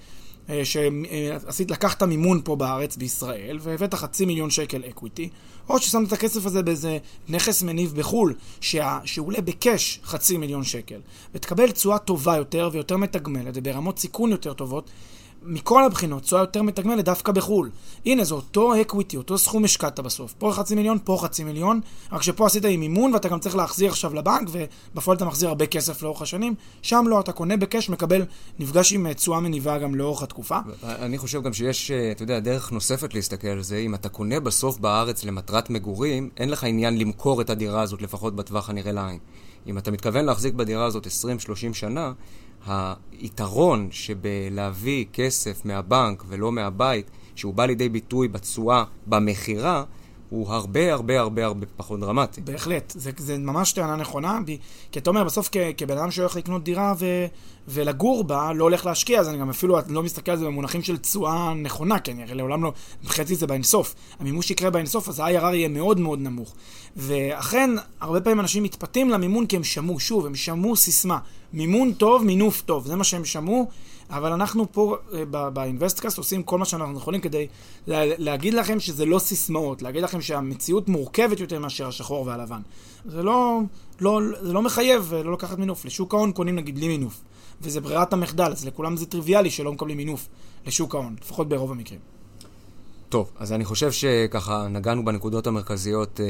שעשית, 0.63 1.71
לקחת 1.71 2.03
מימון 2.03 2.41
פה 2.43 2.55
בארץ, 2.55 2.97
בישראל, 2.97 3.57
והבאת 3.61 3.93
חצי 3.93 4.25
מיליון 4.25 4.49
שקל 4.49 4.81
equity, 4.89 5.29
או 5.69 5.79
ששמת 5.79 6.07
את 6.07 6.13
הכסף 6.13 6.45
הזה 6.45 6.63
באיזה 6.63 6.97
נכס 7.29 7.63
מניב 7.63 7.93
בחו"ל, 7.95 8.33
שה, 8.61 8.99
שעולה 9.05 9.41
ב 9.41 9.53
cash 9.53 9.99
חצי 10.03 10.37
מיליון 10.37 10.63
שקל, 10.63 10.99
ותקבל 11.35 11.71
תשואה 11.71 11.97
טובה 11.97 12.37
יותר 12.37 12.69
ויותר 12.71 12.97
מתגמלת 12.97 13.53
וברמות 13.55 13.99
סיכון 13.99 14.31
יותר 14.31 14.53
טובות, 14.53 14.89
מכל 15.43 15.83
הבחינות, 15.83 16.23
תשואה 16.23 16.41
יותר 16.41 16.61
מתגמלת 16.61 17.05
דווקא 17.05 17.31
בחו"ל. 17.31 17.69
הנה, 18.05 18.23
זה 18.23 18.33
אותו 18.33 18.81
equity, 18.81 19.17
אותו 19.17 19.37
סכום 19.37 19.63
השקעת 19.63 19.99
בסוף. 19.99 20.33
פה 20.37 20.51
חצי 20.53 20.75
מיליון, 20.75 20.97
פה 21.03 21.17
חצי 21.21 21.43
מיליון, 21.43 21.81
רק 22.11 22.21
שפה 22.21 22.45
עשית 22.45 22.65
עם 22.65 22.79
מימון 22.79 23.13
ואתה 23.13 23.29
גם 23.29 23.39
צריך 23.39 23.55
להחזיר 23.55 23.89
עכשיו 23.89 24.13
לבנק, 24.13 24.49
ובפועל 24.51 25.17
אתה 25.17 25.25
מחזיר 25.25 25.49
הרבה 25.49 25.65
כסף 25.65 26.01
לאורך 26.01 26.21
השנים. 26.21 26.55
שם 26.81 27.05
לא, 27.07 27.19
אתה 27.19 27.31
קונה 27.31 27.57
בקש, 27.57 27.89
מקבל, 27.89 28.25
נפגש 28.59 28.93
עם 28.93 29.13
תשואה 29.13 29.39
מניבה 29.39 29.77
גם 29.77 29.95
לאורך 29.95 30.23
התקופה. 30.23 30.57
אני 30.83 31.17
חושב 31.17 31.41
גם 31.41 31.53
שיש, 31.53 31.91
אתה 31.91 32.23
יודע, 32.23 32.39
דרך 32.39 32.71
נוספת 32.71 33.13
להסתכל 33.13 33.47
על 33.47 33.61
זה. 33.61 33.77
אם 33.77 33.95
אתה 33.95 34.09
קונה 34.09 34.39
בסוף 34.39 34.77
בארץ 34.77 35.23
למטרת 35.23 35.69
מגורים, 35.69 36.29
אין 36.37 36.49
לך 36.49 36.63
עניין 36.63 36.97
למכור 36.97 37.41
את 37.41 37.49
הדירה 37.49 37.81
הזאת, 37.81 38.01
לפחות 38.01 38.35
בטווח 38.35 38.69
הנראה 38.69 38.91
לעין. 38.91 39.19
אם 39.67 39.77
אתה 39.77 39.91
מתכוון 39.91 40.25
להחזיק 40.25 40.53
בדירה 40.53 40.85
הזאת 40.85 41.07
20-30 41.07 41.09
שנה, 41.73 42.11
היתרון 43.11 43.87
שבלהביא 43.91 45.05
כסף 45.13 45.65
מהבנק 45.65 46.23
ולא 46.27 46.51
מהבית, 46.51 47.11
שהוא 47.35 47.53
בא 47.53 47.65
לידי 47.65 47.89
ביטוי 47.89 48.27
בתשואה, 48.27 48.83
במכירה, 49.07 49.83
הוא 50.31 50.51
הרבה 50.51 50.93
הרבה 50.93 51.19
הרבה 51.19 51.45
הרבה 51.45 51.65
פחות 51.77 51.99
דרמטי. 51.99 52.41
בהחלט, 52.41 52.93
זה, 52.95 53.11
זה 53.17 53.37
ממש 53.37 53.73
טענה 53.73 53.95
נכונה, 53.95 54.39
כי 54.91 54.99
אתה 54.99 55.09
אומר, 55.09 55.23
בסוף 55.23 55.49
כ, 55.51 55.57
כבן 55.77 55.97
אדם 55.97 56.11
שהולך 56.11 56.35
לקנות 56.35 56.63
דירה 56.63 56.93
ו, 56.97 57.05
ולגור 57.67 58.23
בה, 58.23 58.53
לא 58.53 58.63
הולך 58.63 58.85
להשקיע, 58.85 59.19
אז 59.19 59.29
אני 59.29 59.37
גם 59.37 59.49
אפילו 59.49 59.77
לא 59.89 60.03
מסתכל 60.03 60.31
על 60.31 60.37
זה 60.37 60.45
במונחים 60.45 60.81
של 60.81 60.97
תשואה 60.97 61.53
נכונה, 61.53 61.99
כי 61.99 62.11
אני 62.11 62.23
הרי 62.23 62.35
לעולם 62.35 62.63
לא, 62.63 62.73
מבחינתי 63.03 63.35
זה 63.35 63.47
באינסוף. 63.47 63.95
המימוש 64.19 64.51
יקרה 64.51 64.69
באינסוף, 64.69 65.09
אז 65.09 65.19
ה-IRR 65.19 65.55
יהיה 65.55 65.67
מאוד 65.67 65.99
מאוד 65.99 66.19
נמוך. 66.19 66.53
ואכן, 66.95 67.69
הרבה 68.01 68.21
פעמים 68.21 68.39
אנשים 68.39 68.63
מתפתים 68.63 69.09
למימון 69.09 69.45
כי 69.45 69.55
הם 69.55 69.63
שמעו, 69.63 69.99
שוב, 69.99 70.25
הם 70.25 70.35
שמעו 70.35 70.75
סיסמה. 70.75 71.17
מימון 71.53 71.93
טוב, 71.93 72.23
מינוף 72.23 72.61
טוב, 72.61 72.87
זה 72.87 72.95
מה 72.95 73.03
שהם 73.03 73.25
שמעו, 73.25 73.69
אבל 74.11 74.31
אנחנו 74.31 74.71
פה 74.71 74.95
אה, 75.13 75.49
באינבסטקאסט 75.49 76.17
עושים 76.17 76.43
כל 76.43 76.57
מה 76.57 76.65
שאנחנו 76.65 76.97
יכולים 76.97 77.21
כדי 77.21 77.47
להגיד 77.87 78.53
לכם 78.53 78.79
שזה 78.79 79.05
לא 79.05 79.19
סיסמאות, 79.19 79.81
להגיד 79.81 80.03
לכם 80.03 80.21
שהמציאות 80.21 80.89
מורכבת 80.89 81.39
יותר 81.39 81.59
מאשר 81.59 81.87
השחור 81.87 82.27
והלבן. 82.27 82.61
זה 83.05 83.23
לא, 83.23 83.59
לא, 84.01 84.19
זה 84.41 84.53
לא 84.53 84.61
מחייב 84.61 85.13
לא 85.13 85.33
לקחת 85.33 85.57
מינוף. 85.57 85.85
לשוק 85.85 86.13
ההון 86.13 86.31
קונים 86.31 86.55
נגיד 86.55 86.75
בלי 86.75 86.87
מינוף, 86.87 87.21
וזה 87.61 87.81
ברירת 87.81 88.13
המחדל, 88.13 88.51
אז 88.51 88.65
לכולם 88.65 88.97
זה 88.97 89.05
טריוויאלי 89.05 89.49
שלא 89.49 89.73
מקבלים 89.73 89.97
מינוף 89.97 90.27
לשוק 90.67 90.95
ההון, 90.95 91.15
לפחות 91.21 91.49
ברוב 91.49 91.71
המקרים. 91.71 91.99
טוב, 93.09 93.31
אז 93.39 93.53
אני 93.53 93.65
חושב 93.65 93.91
שככה 93.91 94.67
נגענו 94.67 95.05
בנקודות 95.05 95.47
המרכזיות, 95.47 96.19
אה, 96.19 96.25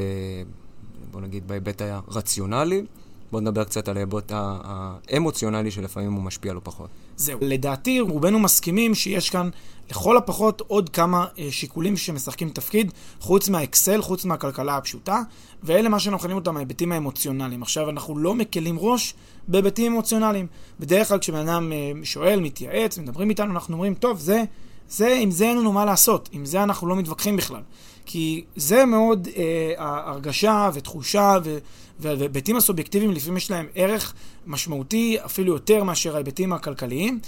בוא 1.12 1.22
נגיד 1.22 1.48
בהיבט 1.48 1.82
הרציונלי. 1.82 2.86
בואו 3.32 3.42
נדבר 3.42 3.64
קצת 3.64 3.88
על 3.88 3.98
ההיבט 3.98 4.32
האמוציונלי 4.36 5.72
שלפעמים 5.72 6.14
הוא 6.14 6.24
משפיע 6.24 6.54
לא 6.54 6.62
פחות. 6.64 6.90
זהו. 7.22 7.40
לדעתי, 7.42 8.00
רובנו 8.00 8.40
מסכימים 8.40 8.96
שיש 8.96 9.30
כאן 9.30 9.50
לכל 9.90 10.18
הפחות 10.18 10.62
עוד 10.68 10.90
כמה 10.90 11.26
אה, 11.40 11.48
שיקולים 11.52 11.98
שמשחקים 11.98 12.50
תפקיד, 12.50 12.92
חוץ 13.20 13.50
מהאקסל, 13.50 14.02
חוץ 14.02 14.26
מהכלכלה 14.26 14.78
הפשוטה, 14.78 15.22
ואלה 15.64 15.90
מה 15.90 16.00
שאנחנו 16.00 16.18
מכנים 16.18 16.38
אותם 16.38 16.58
ההיבטים 16.58 16.92
האמוציונליים. 16.92 17.62
עכשיו, 17.62 17.90
אנחנו 17.90 18.18
לא 18.18 18.34
מקלים 18.36 18.80
ראש 18.80 19.14
בהיבטים 19.48 19.92
אמוציונליים. 19.92 20.48
בדרך 20.80 21.08
כלל 21.08 21.20
כשבן 21.20 21.48
אדם 21.48 21.72
אה, 21.72 21.92
שואל, 22.04 22.40
מתייעץ, 22.40 22.98
מדברים 22.98 23.30
איתנו, 23.30 23.52
אנחנו 23.52 23.74
אומרים, 23.74 23.94
טוב, 23.94 24.20
זה, 24.20 24.44
זה, 24.90 25.18
עם 25.22 25.32
זה 25.32 25.46
אין 25.46 25.58
לנו 25.58 25.72
מה 25.72 25.86
לעשות, 25.86 26.30
עם 26.32 26.46
זה 26.46 26.64
אנחנו 26.64 26.88
לא 26.88 26.96
מתווכחים 26.96 27.38
בכלל. 27.38 27.62
כי 28.06 28.44
זה 28.56 28.86
מאוד 28.86 29.28
אה, 29.38 29.74
הרגשה 29.78 30.70
ותחושה 30.74 31.38
ו, 31.44 31.58
וההיבטים 32.00 32.56
הסובייקטיביים 32.56 33.12
לפעמים 33.12 33.38
יש 33.38 33.52
להם 33.52 33.68
ערך 33.76 34.14
משמעותי 34.48 35.18
אפילו 35.26 35.54
יותר 35.54 35.84
מאשר 35.84 36.16
ההיבטים 36.16 36.54
הכלכליים. 36.54 37.20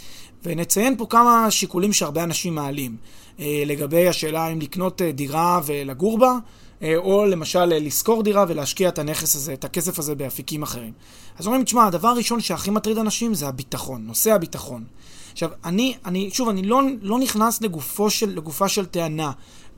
ונציין 0.46 0.98
פה 0.98 1.06
כמה 1.10 1.52
שיקולים 1.52 1.94
שהרבה 1.94 2.24
אנשים 2.24 2.56
מעלים 2.56 2.98
אה, 3.40 3.64
לגבי 3.66 4.08
השאלה 4.08 4.48
אם 4.48 4.60
לקנות 4.60 5.02
אה, 5.02 5.12
דירה 5.12 5.62
ולגור 5.66 6.18
בה, 6.18 6.38
אה, 6.82 6.98
או 6.98 7.26
למשל 7.26 7.60
אה, 7.74 7.80
לשכור 7.80 8.24
דירה 8.24 8.46
ולהשקיע 8.48 8.90
את 8.90 9.00
הנכס 9.00 9.36
הזה, 9.36 9.54
את 9.54 9.64
הכסף 9.64 10.00
הזה 10.00 10.16
באפיקים 10.16 10.64
אחרים. 10.64 10.94
אז 11.40 11.46
אומרים, 11.46 11.64
תשמע, 11.64 11.88
הדבר 11.88 12.08
הראשון 12.08 12.42
שהכי 12.42 12.72
מטריד 12.72 12.98
אנשים 12.98 13.34
זה 13.34 13.48
הביטחון, 13.48 14.04
נושא 14.08 14.34
הביטחון. 14.34 14.84
עכשיו, 15.32 15.50
אני, 15.66 15.96
אני 16.06 16.30
שוב, 16.34 16.50
אני 16.50 16.62
לא, 16.62 16.82
לא 17.02 17.20
נכנס 17.20 17.62
לגופו 17.62 18.10
של, 18.10 18.30
לגופה 18.30 18.68
של 18.68 18.86
טענה. 18.86 19.32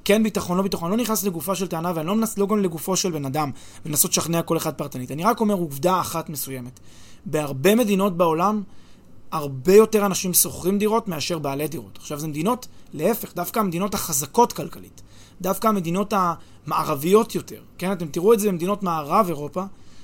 כן 0.06 0.24
ביטחון, 0.24 0.58
לא 0.58 0.64
ביטחון, 0.64 0.92
לא 0.92 0.98
נכנס 0.98 1.24
לגופה 1.24 1.56
של 1.56 1.68
טענה 1.68 1.92
ואני 1.96 2.08
לא 2.08 2.16
מנס 2.16 2.38
לא 2.38 2.48
גם 2.48 2.64
לגופו 2.64 2.96
של 2.96 3.12
בן 3.12 3.26
אדם 3.26 3.52
ולנסות 3.86 4.12
לשכנע 4.12 4.42
כל 4.42 4.58
אחד 4.58 4.74
פרטנית. 4.74 5.12
אני 5.12 5.24
רק 5.24 5.40
אומר 5.40 5.56
עובדה 5.56 6.00
אחת 6.00 6.30
מסוימת. 6.30 6.80
בהרבה 7.26 7.76
מדינות 7.76 8.18
בעולם, 8.18 8.64
הרבה 9.32 9.74
יותר 9.74 10.06
אנשים 10.06 10.34
שוכרים 10.34 10.78
דירות 10.78 11.08
מאשר 11.08 11.40
בעלי 11.40 11.68
דירות. 11.68 11.98
עכשיו, 11.98 12.20
זה 12.20 12.28
מדינות, 12.28 12.68
להפך, 12.94 13.36
דווקא 13.36 13.60
המדינות 13.60 13.94
החזקות 13.94 14.54
כלכלית. 14.54 15.02
דווקא 15.42 15.68
המדינות 15.68 16.14
המערביות 16.16 17.36
יותר. 17.36 17.62
כן, 17.78 17.92
אתם 17.92 18.08
תראו 18.08 18.34
את 18.34 18.40
זה 18.40 18.48
במדינות 18.48 18.84
מערב 18.84 19.26
אירופה, 19.28 19.64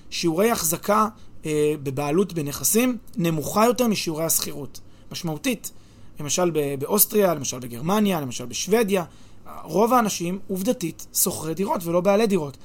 שיעורי 0.09 0.51
החזקה 0.51 1.07
אה, 1.45 1.73
בבעלות 1.83 2.33
בנכסים 2.33 2.97
נמוכה 3.17 3.65
יותר 3.65 3.87
משיעורי 3.87 4.23
השכירות. 4.23 4.79
משמעותית. 5.11 5.71
למשל 6.19 6.51
באוסטריה, 6.79 7.33
למשל 7.33 7.59
בגרמניה, 7.59 8.21
למשל 8.21 8.45
בשוודיה. 8.45 9.03
רוב 9.63 9.93
האנשים, 9.93 10.39
עובדתית, 10.47 11.07
שוכרי 11.13 11.53
דירות 11.53 11.85
ולא 11.85 12.01
בעלי 12.01 12.27
דירות. 12.27 12.57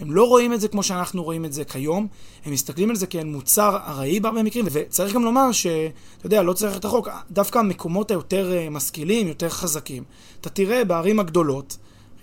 הם 0.00 0.12
לא 0.12 0.24
רואים 0.24 0.52
את 0.52 0.60
זה 0.60 0.68
כמו 0.68 0.82
שאנחנו 0.82 1.24
רואים 1.24 1.44
את 1.44 1.52
זה 1.52 1.64
כיום, 1.64 2.06
הם 2.44 2.52
מסתכלים 2.52 2.90
על 2.90 2.96
זה 2.96 3.06
כאל 3.06 3.24
מוצר 3.24 3.76
ארעי 3.86 4.20
בהרבה 4.20 4.42
מקרים, 4.42 4.66
וצריך 4.72 5.14
גם 5.14 5.24
לומר 5.24 5.52
שאתה 5.52 5.92
יודע, 6.24 6.42
לא 6.42 6.52
צריך 6.52 6.76
את 6.76 6.84
החוק, 6.84 7.08
דווקא 7.30 7.58
המקומות 7.58 8.10
היותר 8.10 8.52
אה, 8.52 8.70
משכילים, 8.70 9.28
יותר 9.28 9.48
חזקים, 9.48 10.04
אתה 10.40 10.50
תראה 10.50 10.84
בערים 10.84 11.20
הגדולות, 11.20 11.76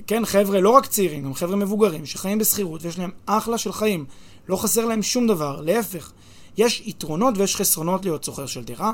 כן, 0.07 0.25
חבר'ה, 0.25 0.61
לא 0.61 0.69
רק 0.69 0.85
צעירים, 0.85 1.23
גם 1.23 1.33
חבר'ה 1.33 1.55
מבוגרים, 1.55 2.05
שחיים 2.05 2.37
בשכירות 2.37 2.83
ויש 2.83 2.99
להם 2.99 3.11
אחלה 3.25 3.57
של 3.57 3.71
חיים, 3.71 4.05
לא 4.49 4.55
חסר 4.55 4.85
להם 4.85 5.01
שום 5.01 5.27
דבר, 5.27 5.61
להפך. 5.61 6.11
יש 6.57 6.83
יתרונות 6.85 7.37
ויש 7.37 7.55
חסרונות 7.55 8.05
להיות 8.05 8.23
שוכר 8.23 8.45
של 8.45 8.63
דירה, 8.63 8.91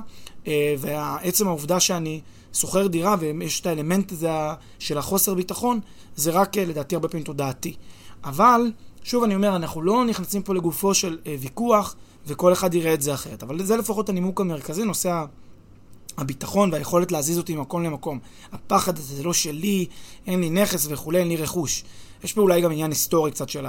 אה, 0.47 0.75
ועצם 0.77 1.47
העובדה 1.47 1.79
שאני 1.79 2.21
שוכר 2.53 2.87
דירה 2.87 3.15
ויש 3.19 3.61
את 3.61 3.65
האלמנט 3.65 4.11
הזה 4.11 4.29
של 4.79 4.97
החוסר 4.97 5.33
ביטחון, 5.33 5.79
זה 6.15 6.31
רק 6.31 6.57
אה, 6.57 6.65
לדעתי 6.65 6.95
הרבה 6.95 7.07
פעמים 7.07 7.23
תודעתי. 7.23 7.75
אבל, 8.23 8.71
שוב 9.03 9.23
אני 9.23 9.35
אומר, 9.35 9.55
אנחנו 9.55 9.81
לא 9.81 10.05
נכנסים 10.05 10.41
פה 10.43 10.53
לגופו 10.53 10.93
של 10.93 11.17
אה, 11.27 11.35
ויכוח, 11.39 11.95
וכל 12.27 12.53
אחד 12.53 12.73
יראה 12.73 12.93
את 12.93 13.01
זה 13.01 13.13
אחרת. 13.13 13.43
אבל 13.43 13.63
זה 13.63 13.77
לפחות 13.77 14.09
הנימוק 14.09 14.41
המרכזי, 14.41 14.83
נושא 14.83 15.25
הביטחון 16.17 16.73
והיכולת 16.73 17.11
להזיז 17.11 17.37
אותי 17.37 17.55
ממקום 17.55 17.83
למקום. 17.83 18.19
הפחד 18.51 18.97
הזה, 18.97 19.15
זה 19.15 19.23
לא 19.23 19.33
שלי, 19.33 19.85
אין 20.27 20.39
לי 20.39 20.49
נכס 20.49 20.87
וכולי, 20.89 21.19
אין 21.19 21.27
לי 21.27 21.37
רכוש. 21.37 21.83
יש 22.23 22.33
פה 22.33 22.41
אולי 22.41 22.61
גם 22.61 22.71
עניין 22.71 22.91
היסטורי 22.91 23.31
קצת 23.31 23.49
של, 23.49 23.65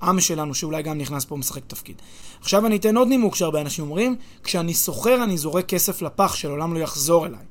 העם 0.00 0.20
שלנו, 0.20 0.54
שאולי 0.54 0.82
גם 0.82 0.98
נכנס 0.98 1.24
פה 1.24 1.34
ומשחק 1.34 1.62
תפקיד. 1.66 1.96
עכשיו 2.40 2.66
אני 2.66 2.76
אתן 2.76 2.96
עוד 2.96 3.08
נימוק 3.08 3.34
שהרבה 3.34 3.60
אנשים 3.60 3.84
אומרים, 3.84 4.16
כשאני 4.44 4.74
סוחר 4.74 5.24
אני 5.24 5.38
זורק 5.38 5.66
כסף 5.66 6.02
לפח 6.02 6.34
שלעולם 6.34 6.74
לא 6.74 6.78
יחזור 6.78 7.26
אליי. 7.26 7.44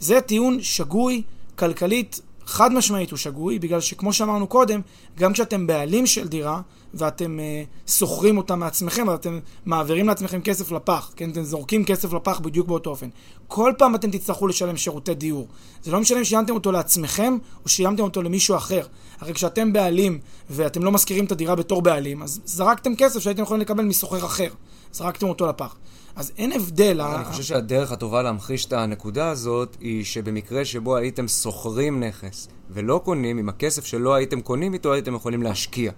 זה 0.00 0.20
טיעון 0.20 0.62
שגוי, 0.62 1.22
כלכלית, 1.56 2.20
חד 2.46 2.72
משמעית 2.72 3.10
הוא 3.10 3.16
שגוי, 3.16 3.58
בגלל 3.58 3.80
שכמו 3.80 4.12
שאמרנו 4.12 4.46
קודם, 4.46 4.80
גם 5.18 5.32
כשאתם 5.32 5.66
בעלים 5.66 6.06
של 6.06 6.28
דירה, 6.28 6.60
ואתם 6.94 7.38
uh, 7.38 7.90
שוכרים 7.90 8.36
אותה 8.36 8.56
מעצמכם, 8.56 9.08
ואתם 9.08 9.38
מעבירים 9.66 10.06
לעצמכם 10.08 10.40
כסף 10.40 10.72
לפח, 10.72 11.12
כן? 11.16 11.30
אתם 11.30 11.42
זורקים 11.42 11.84
כסף 11.84 12.12
לפח 12.12 12.38
בדיוק 12.38 12.68
באותו 12.68 12.90
אופן. 12.90 13.08
כל 13.48 13.72
פעם 13.78 13.94
אתם 13.94 14.10
תצטרכו 14.10 14.46
לשלם 14.46 14.76
שירותי 14.76 15.14
דיור. 15.14 15.48
זה 15.82 15.92
לא 15.92 16.00
משנה 16.00 16.18
אם 16.18 16.24
שילמתם 16.24 16.54
אותו 16.54 16.72
לעצמכם, 16.72 17.38
או 17.64 17.68
שילמתם 17.68 18.02
אותו 18.02 18.22
למישהו 18.22 18.56
אחר. 18.56 18.86
הרי 19.20 19.34
כשאתם 19.34 19.72
בעלים, 19.72 20.18
ואתם 20.50 20.84
לא 20.84 20.92
משכירים 20.92 21.24
את 21.24 21.32
הדירה 21.32 21.54
בתור 21.54 21.82
בעלים, 21.82 22.22
אז 22.22 22.40
זרקתם 22.44 22.96
כסף 22.96 23.20
שהייתם 23.20 23.42
יכולים 23.42 23.60
לקבל 23.60 23.84
מסוחר 23.84 24.26
אחר. 24.26 24.48
זרקתם 24.92 25.28
אותו 25.28 25.46
לפח. 25.46 25.76
אז 26.16 26.32
אין 26.38 26.52
הבדל. 26.52 27.00
אני 27.00 27.24
חושב 27.24 27.42
שהדרך 27.42 27.92
הטובה 27.92 28.22
להמחיש 28.22 28.64
את 28.64 28.72
הנקודה 28.72 29.28
הזאת 29.28 29.76
היא 29.80 30.04
שבמקרה 30.04 30.64
שבו 30.64 30.96
הייתם 30.96 31.28
שוכרים 31.28 32.04
נכס 32.04 32.48
ולא 32.70 33.00
קונים, 33.04 33.38
עם 33.38 33.48
הכסף 33.48 33.84
שלא 33.84 34.14
הייתם 34.14 34.40
קונים 34.40 34.74
איתו 34.74 34.92
הייתם 34.92 35.14
יכולים 35.14 35.42
להשקיע. 35.42 35.92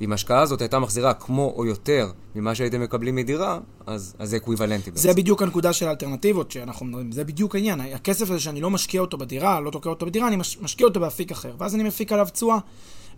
ואם 0.00 0.12
ההשקעה 0.12 0.40
הזאת 0.40 0.60
הייתה 0.60 0.78
מחזירה 0.78 1.14
כמו 1.14 1.52
או 1.56 1.66
יותר 1.66 2.10
ממה 2.34 2.54
שהייתם 2.54 2.80
מקבלים 2.80 3.16
מדירה, 3.16 3.58
אז, 3.86 4.14
אז 4.18 4.30
זה 4.30 4.36
אקוויוולנטי 4.36 4.90
בעצם. 4.90 5.02
זה 5.02 5.14
בדיוק 5.14 5.42
הנקודה 5.42 5.72
של 5.72 5.88
האלטרנטיבות 5.88 6.50
שאנחנו 6.50 6.86
מדברים, 6.86 7.12
זה 7.12 7.24
בדיוק 7.24 7.54
העניין. 7.54 7.80
הכסף 7.80 8.30
הזה 8.30 8.40
שאני 8.40 8.60
לא 8.60 8.70
משקיע 8.70 9.00
אותו 9.00 9.18
בדירה, 9.18 9.60
לא 9.60 9.70
תוקע 9.70 9.90
אותו 9.90 10.06
בדירה, 10.06 10.28
אני 10.28 10.36
מש, 10.36 10.58
משקיע 10.60 10.86
אותו 10.86 11.00
באפיק 11.00 11.32
אחר, 11.32 11.54
ואז 11.58 11.74
אני 11.74 11.82
מפיק 11.82 12.12
עליו 12.12 12.28
תשואה. 12.32 12.58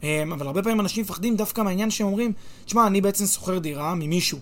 אמ, 0.03 0.33
אבל 0.33 0.47
הרבה 0.47 0.63
פעמים 0.63 0.81
אנשים 0.81 1.03
מפחדים 1.05 1.37
דווקא 1.37 1.61
מהעניין 1.61 1.91
שהם 1.91 2.07
אומרים, 2.07 2.33
תשמע, 2.65 2.87
אני 2.87 3.01
בעצם 3.01 3.27
שוכר 3.27 3.59
דירה 3.59 3.95
ממישהו. 3.95 4.39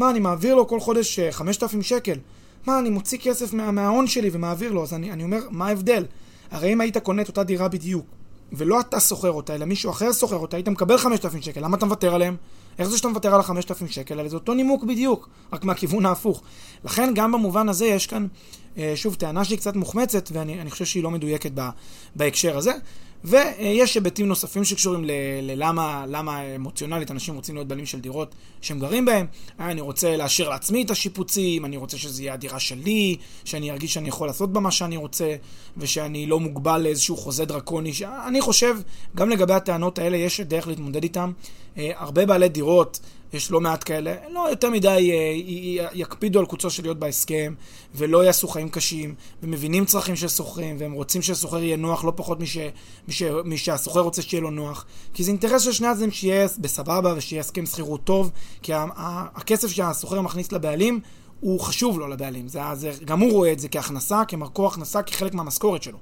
מה, 0.00 0.10
אני 0.10 0.20
מעביר 0.20 0.54
לו 0.54 0.68
כל 0.68 0.80
חודש 0.80 1.20
5,000 1.30 1.78
אה, 1.78 1.84
שקל? 1.84 2.18
מה, 2.66 2.78
אני 2.78 2.90
מוציא 2.90 3.18
כסף 3.18 3.52
מה, 3.52 3.70
מההון 3.70 4.06
שלי 4.06 4.30
ומעביר 4.32 4.72
לו? 4.72 4.82
אז 4.82 4.94
אני, 4.94 5.12
אני 5.12 5.22
אומר, 5.22 5.40
מה 5.50 5.66
ההבדל? 5.66 6.04
הרי 6.50 6.72
אם 6.72 6.80
היית 6.80 6.98
קונה 6.98 7.22
את 7.22 7.28
אותה 7.28 7.42
דירה 7.42 7.68
בדיוק, 7.68 8.06
ולא 8.52 8.80
אתה 8.80 9.00
שוכר 9.00 9.30
אותה, 9.30 9.54
אלא 9.54 9.64
מישהו 9.64 9.90
אחר 9.90 10.12
שוכר 10.12 10.36
אותה, 10.36 10.56
היית 10.56 10.68
מקבל 10.68 10.98
5,000 10.98 11.42
שקל, 11.42 11.60
למה 11.60 11.76
אתה 11.76 11.86
מוותר 11.86 12.14
עליהם? 12.14 12.36
איך 12.78 12.88
זה 12.88 12.96
שאתה 12.96 13.08
מוותר 13.08 13.34
על 13.34 13.40
ה-5,000 13.40 13.86
שקל 13.90 14.18
האלה? 14.18 14.28
זה 14.28 14.36
אותו 14.36 14.54
נימוק 14.54 14.84
בדיוק, 14.84 15.28
רק 15.52 15.64
מהכיוון 15.64 16.06
ההפוך. 16.06 16.42
לכן 16.84 17.12
גם 17.14 17.32
במובן 17.32 17.68
הזה 17.68 17.86
יש 17.86 18.06
כאן, 18.06 18.26
אה, 18.78 18.92
שוב, 18.94 19.14
טענה 19.14 19.44
שהיא 19.44 19.58
קצת 19.58 19.76
מוחמצת, 19.76 20.28
ואני 20.32 20.70
חושב 20.70 20.84
שהיא 20.84 21.02
לא 21.02 21.10
מדויקת 21.10 21.52
בהקשר 22.16 22.56
הזה. 22.56 22.72
ויש 23.24 23.94
היבטים 23.94 24.26
נוספים 24.28 24.64
שקשורים 24.64 25.04
ללמה 25.42 26.04
למה 26.08 26.42
אמוציונלית 26.56 27.10
אנשים 27.10 27.34
רוצים 27.34 27.54
להיות 27.54 27.68
בעלים 27.68 27.86
של 27.86 28.00
דירות 28.00 28.34
שהם 28.60 28.78
גרים 28.78 29.04
בהן. 29.04 29.26
אה, 29.60 29.70
אני 29.70 29.80
רוצה 29.80 30.16
להשאיר 30.16 30.48
לעצמי 30.48 30.82
את 30.82 30.90
השיפוצים, 30.90 31.64
אני 31.64 31.76
רוצה 31.76 31.98
שזה 31.98 32.22
יהיה 32.22 32.34
הדירה 32.34 32.60
שלי, 32.60 33.16
שאני 33.44 33.70
ארגיש 33.70 33.94
שאני 33.94 34.08
יכול 34.08 34.26
לעשות 34.26 34.52
בה 34.52 34.60
מה 34.60 34.70
שאני 34.70 34.96
רוצה, 34.96 35.36
ושאני 35.76 36.26
לא 36.26 36.40
מוגבל 36.40 36.80
לאיזשהו 36.80 37.16
חוזה 37.16 37.44
דרקוני. 37.44 37.92
אני 38.26 38.40
חושב, 38.40 38.76
גם 39.16 39.30
לגבי 39.30 39.54
הטענות 39.54 39.98
האלה 39.98 40.16
יש 40.16 40.40
דרך 40.40 40.68
להתמודד 40.68 41.02
איתן. 41.02 41.30
אה, 41.78 41.90
הרבה 41.96 42.26
בעלי 42.26 42.48
דירות 42.48 43.00
יש 43.32 43.50
לא 43.50 43.60
מעט 43.60 43.84
כאלה, 43.84 44.14
לא 44.30 44.50
יותר 44.50 44.70
מדי 44.70 45.10
אה, 45.12 45.88
יקפידו 45.92 46.38
על 46.38 46.46
קוצו 46.46 46.70
של 46.70 46.82
להיות 46.82 46.98
בהסכם, 46.98 47.54
ולא 47.94 48.24
יעשו 48.24 48.48
חיים 48.48 48.68
קשים, 48.68 49.14
ומבינים 49.42 49.84
צרכים 49.84 50.16
של 50.16 50.28
שוכרים, 50.28 50.76
והם 50.78 50.92
רוצים 50.92 51.22
שהשוכר 51.22 51.62
יהיה 51.62 51.76
נוח 51.76 52.04
לא 52.04 52.12
פחות 52.16 52.38
משהשוכר 53.44 54.00
רוצה 54.00 54.22
שיהיה 54.22 54.40
לו 54.40 54.50
נוח. 54.50 54.84
כי 55.14 55.24
זה 55.24 55.30
אינטרס 55.30 55.62
של 55.62 55.72
שני 55.72 55.86
הצדדים 55.86 56.10
שיהיה 56.10 56.48
בסבבה 56.58 57.14
ושיהיה 57.16 57.40
הסכם 57.40 57.66
שכירות 57.66 58.04
טוב, 58.04 58.30
כי 58.62 58.72
הכסף 59.34 59.68
שהשוכר 59.68 60.20
מכניס 60.20 60.52
לבעלים 60.52 61.00
הוא 61.40 61.60
חשוב 61.60 61.98
לו 61.98 62.08
לבעלים. 62.08 62.48
זה, 62.48 62.60
זה, 62.74 62.92
גם 63.04 63.20
הוא 63.20 63.32
רואה 63.32 63.52
את 63.52 63.58
זה 63.58 63.68
כהכנסה, 63.68 64.24
כמקור 64.28 64.66
הכנסה, 64.66 65.02
כחלק 65.02 65.34
מהמשכורת 65.34 65.82
שלו. 65.82 65.98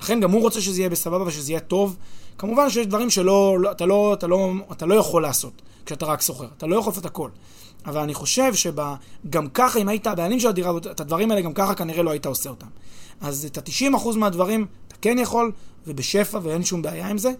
לכן 0.00 0.20
גם 0.20 0.30
הוא 0.30 0.40
רוצה 0.40 0.60
שזה 0.60 0.80
יהיה 0.80 0.90
בסבבה 0.90 1.24
ושזה 1.26 1.52
יהיה 1.52 1.60
טוב. 1.60 1.96
כמובן 2.38 2.70
שיש 2.70 2.86
דברים 2.86 3.10
שלא, 3.10 3.56
לא, 3.60 3.70
אתה, 3.70 3.86
לא, 3.86 4.16
לא, 4.22 4.52
לא 4.86 4.94
יכול 4.94 5.22
לעשות. 5.22 5.62
כשאתה 5.88 6.06
רק 6.06 6.20
שוכר. 6.20 6.46
אתה 6.56 6.66
לא 6.66 6.76
יכול 6.76 6.90
לעשות 6.90 7.06
הכל. 7.06 7.30
אבל 7.86 8.00
אני 8.00 8.14
חושב 8.14 8.52
שגם 8.54 9.48
ככה, 9.54 9.78
אם 9.78 9.88
היית 9.88 10.06
הבעלים 10.06 10.40
של 10.40 10.48
הדירה, 10.48 10.72
את 10.90 11.00
הדברים 11.00 11.30
האלה 11.30 11.42
גם 11.42 11.52
ככה 11.54 11.74
כנראה 11.74 12.02
לא 12.02 12.10
היית 12.10 12.26
עושה 12.26 12.50
אותם. 12.50 12.66
אז 13.20 13.44
את 13.44 13.58
ה-90% 13.58 14.16
מהדברים 14.16 14.66
אתה 14.88 14.96
כן 15.00 15.18
יכול, 15.18 15.52
ובשפע, 15.86 16.38
ואין 16.42 16.64
שום 16.64 16.82
בעיה 16.82 17.08
עם 17.08 17.18
זה. 17.18 17.32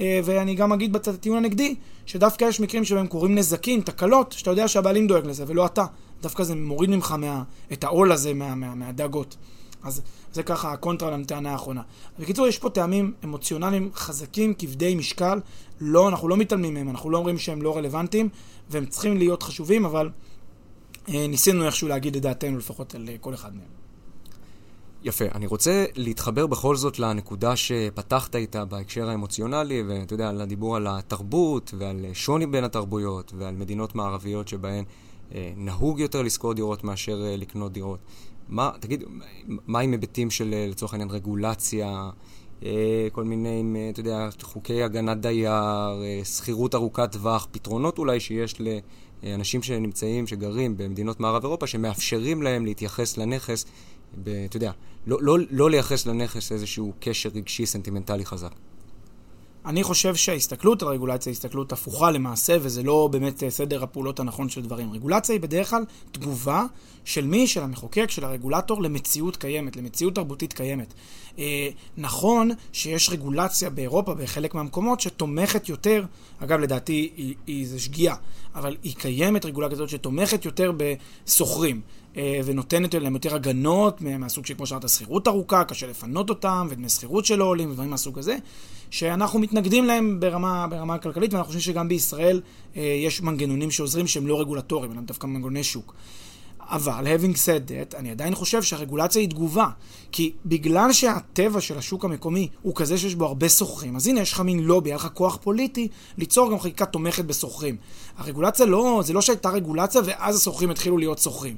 אה, 0.00 0.20
ואני 0.24 0.54
גם 0.54 0.72
אגיד 0.72 0.92
בצד 0.92 1.14
הטיעון 1.14 1.38
הנגדי, 1.38 1.74
שדווקא 2.06 2.44
יש 2.44 2.60
מקרים 2.60 2.84
שבהם 2.84 3.06
קורים 3.06 3.34
נזקים, 3.34 3.80
תקלות, 3.80 4.32
שאתה 4.32 4.50
יודע 4.50 4.68
שהבעלים 4.68 5.06
דואג 5.06 5.26
לזה, 5.26 5.44
ולא 5.46 5.66
אתה. 5.66 5.84
דווקא 6.22 6.44
זה 6.44 6.54
מוריד 6.54 6.90
ממך 6.90 7.12
מה, 7.18 7.42
את 7.72 7.84
העול 7.84 8.12
הזה 8.12 8.34
מה, 8.34 8.54
מה, 8.54 8.74
מהדאגות. 8.74 9.36
אז 9.82 10.02
זה 10.32 10.42
ככה 10.42 10.72
הקונטרה 10.72 11.16
לטענה 11.16 11.52
האחרונה. 11.52 11.82
בקיצור, 12.18 12.46
יש 12.46 12.58
פה 12.58 12.70
טעמים 12.70 13.12
אמוציונליים 13.24 13.90
חזקים, 13.94 14.54
כבדי 14.54 14.94
משקל. 14.94 15.40
לא, 15.80 16.08
אנחנו 16.08 16.28
לא 16.28 16.36
מתעלמים 16.36 16.74
מהם, 16.74 16.88
אנחנו 16.88 17.10
לא 17.10 17.18
אומרים 17.18 17.38
שהם 17.38 17.62
לא 17.62 17.76
רלוונטיים, 17.76 18.28
והם 18.70 18.86
צריכים 18.86 19.16
להיות 19.16 19.42
חשובים, 19.42 19.84
אבל 19.84 20.10
אה, 21.08 21.26
ניסינו 21.28 21.66
איכשהו 21.66 21.88
להגיד 21.88 22.16
את 22.16 22.22
דעתנו 22.22 22.58
לפחות 22.58 22.94
על 22.94 23.08
אה, 23.08 23.14
כל 23.20 23.34
אחד 23.34 23.54
מהם. 23.54 23.82
יפה. 25.04 25.24
אני 25.34 25.46
רוצה 25.46 25.84
להתחבר 25.94 26.46
בכל 26.46 26.76
זאת 26.76 26.98
לנקודה 26.98 27.56
שפתחת 27.56 28.36
איתה 28.36 28.64
בהקשר 28.64 29.08
האמוציונלי, 29.08 29.82
ואתה 29.82 30.14
יודע, 30.14 30.28
על 30.28 30.40
הדיבור 30.40 30.76
על 30.76 30.86
התרבות 30.90 31.74
ועל 31.78 32.06
שוני 32.12 32.46
בין 32.46 32.64
התרבויות 32.64 33.32
ועל 33.38 33.54
מדינות 33.54 33.94
מערביות 33.94 34.48
שבהן 34.48 34.84
אה, 35.34 35.52
נהוג 35.56 36.00
יותר 36.00 36.22
לשכור 36.22 36.54
דירות 36.54 36.84
מאשר 36.84 37.24
אה, 37.24 37.36
לקנות 37.36 37.72
דירות. 37.72 37.98
מה, 38.48 38.70
תגיד, 38.80 39.04
מה 39.46 39.80
עם 39.80 39.92
היבטים 39.92 40.30
של, 40.30 40.54
אה, 40.54 40.66
לצורך 40.68 40.92
העניין, 40.92 41.10
רגולציה, 41.10 42.10
אה, 42.64 43.08
כל 43.12 43.24
מיני, 43.24 43.62
אה, 43.76 43.90
אתה 43.90 44.00
יודע, 44.00 44.28
חוקי 44.42 44.82
הגנת 44.82 45.20
דייר, 45.20 45.52
שכירות 46.24 46.74
ארוכת 46.74 47.12
טווח, 47.12 47.46
פתרונות 47.50 47.98
אולי 47.98 48.20
שיש 48.20 48.54
לאנשים 49.22 49.62
שנמצאים, 49.62 50.26
שגרים 50.26 50.76
במדינות 50.76 51.20
מערב 51.20 51.42
אירופה, 51.44 51.66
שמאפשרים 51.66 52.42
להם 52.42 52.64
להתייחס 52.64 53.16
לנכס, 53.16 53.64
אתה 54.22 54.56
יודע, 54.56 54.72
לא, 55.06 55.18
לא, 55.22 55.38
לא 55.50 55.70
לייחס 55.70 56.06
לנכס 56.06 56.52
איזשהו 56.52 56.92
קשר 57.00 57.30
רגשי 57.34 57.66
סנטימנטלי 57.66 58.24
חזק. 58.24 58.52
אני 59.66 59.82
חושב 59.82 60.14
שההסתכלות 60.14 60.82
על 60.82 60.88
רגולציה 60.88 61.30
היא 61.30 61.36
הסתכלות 61.36 61.72
הפוכה 61.72 62.10
למעשה, 62.10 62.56
וזה 62.60 62.82
לא 62.82 63.08
באמת 63.12 63.42
סדר 63.48 63.82
הפעולות 63.82 64.20
הנכון 64.20 64.48
של 64.48 64.62
דברים. 64.62 64.92
רגולציה 64.92 65.32
היא 65.32 65.40
בדרך 65.40 65.70
כלל 65.70 65.84
תגובה 66.12 66.64
של 67.04 67.26
מי? 67.26 67.46
של 67.46 67.62
המחוקק, 67.62 68.10
של 68.10 68.24
הרגולטור, 68.24 68.82
למציאות 68.82 69.36
קיימת, 69.36 69.76
למציאות 69.76 70.14
תרבותית 70.14 70.52
קיימת. 70.52 70.94
אה, 71.38 71.68
נכון 71.96 72.50
שיש 72.72 73.10
רגולציה 73.10 73.70
באירופה, 73.70 74.14
בחלק 74.14 74.54
מהמקומות, 74.54 75.00
שתומכת 75.00 75.68
יותר, 75.68 76.04
אגב, 76.38 76.60
לדעתי 76.60 76.92
היא, 76.92 77.34
היא, 77.46 77.66
היא 77.72 77.78
שגיאה, 77.78 78.14
אבל 78.54 78.76
היא 78.82 78.94
קיימת 78.94 79.44
רגולציה 79.44 79.76
כזאת 79.76 79.88
שתומכת 79.88 80.44
יותר 80.44 80.72
בשוכרים. 80.76 81.80
אה, 82.16 82.40
ונותנת 82.44 82.94
להם 82.94 83.14
יותר 83.14 83.34
הגנות 83.34 84.00
מהסוג 84.00 84.46
שכמו 84.46 84.66
שאמרת, 84.66 84.88
שכירות 84.88 85.28
ארוכה, 85.28 85.64
קשה 85.64 85.86
לפנות 85.86 86.30
אותם, 86.30 86.66
ודמי 86.70 86.88
שכירות 86.88 87.24
שלא 87.24 87.44
עולים, 87.44 87.70
ודברים 87.70 87.90
מהסוג 87.90 88.18
הזה, 88.18 88.36
שאנחנו 88.92 89.38
מתנגדים 89.38 89.84
להם 89.84 90.20
ברמה, 90.20 90.66
ברמה 90.66 90.94
הכלכלית, 90.94 91.32
ואנחנו 91.32 91.46
חושבים 91.46 91.74
שגם 91.74 91.88
בישראל 91.88 92.40
אה, 92.76 92.82
יש 92.82 93.22
מנגנונים 93.22 93.70
שעוזרים 93.70 94.06
שהם 94.06 94.26
לא 94.26 94.40
רגולטוריים, 94.40 94.92
אלא 94.92 95.00
דווקא 95.00 95.26
מנגנוני 95.26 95.64
שוק. 95.64 95.94
אבל, 96.60 97.06
having 97.06 97.34
said 97.34 97.68
that, 97.68 97.96
אני 97.98 98.10
עדיין 98.10 98.34
חושב 98.34 98.62
שהרגולציה 98.62 99.20
היא 99.20 99.28
תגובה. 99.28 99.68
כי 100.12 100.32
בגלל 100.46 100.92
שהטבע 100.92 101.60
של 101.60 101.78
השוק 101.78 102.04
המקומי 102.04 102.48
הוא 102.62 102.74
כזה 102.74 102.98
שיש 102.98 103.14
בו 103.14 103.26
הרבה 103.26 103.48
שוכרים, 103.48 103.96
אז 103.96 104.06
הנה 104.06 104.20
יש 104.20 104.32
לך 104.32 104.40
מין 104.40 104.60
לובי, 104.60 104.90
היה 104.90 104.96
לך 104.96 105.08
כוח 105.14 105.38
פוליטי 105.42 105.88
ליצור 106.18 106.50
גם 106.50 106.60
חקיקה 106.60 106.86
תומכת 106.86 107.24
בשוכרים. 107.24 107.76
הרגולציה 108.16 108.66
לא, 108.66 109.02
זה 109.04 109.12
לא 109.12 109.20
שהייתה 109.20 109.50
רגולציה 109.50 110.00
ואז 110.04 110.36
השוכרים 110.36 110.70
התחילו 110.70 110.98
להיות 110.98 111.18
שוכרים. 111.18 111.56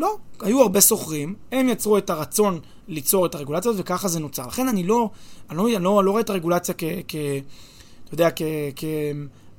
לא, 0.00 0.16
היו 0.40 0.62
הרבה 0.62 0.80
שוכרים, 0.80 1.34
הם 1.52 1.68
יצרו 1.68 1.98
את 1.98 2.10
הרצון 2.10 2.60
ליצור 2.88 3.26
את 3.26 3.34
הרגולציה 3.34 3.70
הזאת, 3.70 3.82
וככה 3.84 4.08
זה 4.08 4.20
נוצר. 4.20 4.46
לכן 4.46 4.68
אני 4.68 4.82
לא, 4.82 5.10
אני 5.50 5.58
לא, 5.58 5.66
אני 5.76 5.84
לא, 5.84 6.04
לא 6.04 6.10
רואה 6.10 6.20
את 6.20 6.30
הרגולציה 6.30 6.74
כ... 6.78 6.84
כ 7.08 7.14
אתה 8.04 8.14
יודע, 8.14 8.28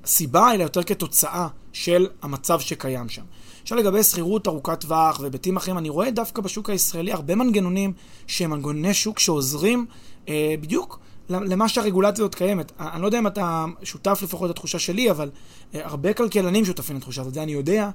כסיבה, 0.03 0.53
אלא 0.53 0.63
יותר 0.63 0.83
כתוצאה 0.83 1.47
של 1.73 2.07
המצב 2.21 2.59
שקיים 2.59 3.09
שם. 3.09 3.21
עכשיו 3.61 3.77
לגבי 3.77 4.03
שכירות 4.03 4.47
ארוכת 4.47 4.81
טווח 4.81 5.19
והיבטים 5.19 5.57
אחרים, 5.57 5.77
אני 5.77 5.89
רואה 5.89 6.11
דווקא 6.11 6.41
בשוק 6.41 6.69
הישראלי 6.69 7.11
הרבה 7.11 7.35
מנגנונים 7.35 7.93
שהם 8.27 8.49
מנגנוני 8.49 8.93
שוק 8.93 9.19
שעוזרים 9.19 9.85
אה, 10.29 10.55
בדיוק 10.61 10.99
למה 11.29 11.69
שהרגולציה 11.69 12.23
הזאת 12.23 12.35
קיימת. 12.35 12.71
אני 12.79 13.01
לא 13.01 13.07
יודע 13.07 13.19
אם 13.19 13.27
אתה 13.27 13.65
שותף 13.83 14.19
לפחות 14.23 14.49
לתחושה 14.49 14.79
שלי, 14.79 15.11
אבל 15.11 15.29
אה, 15.75 15.79
הרבה 15.83 16.13
כלכלנים 16.13 16.65
שותפים 16.65 16.95
לתחושה 16.95 17.21
הזאת. 17.21 17.37
אני 17.37 17.51
יודע 17.51 17.89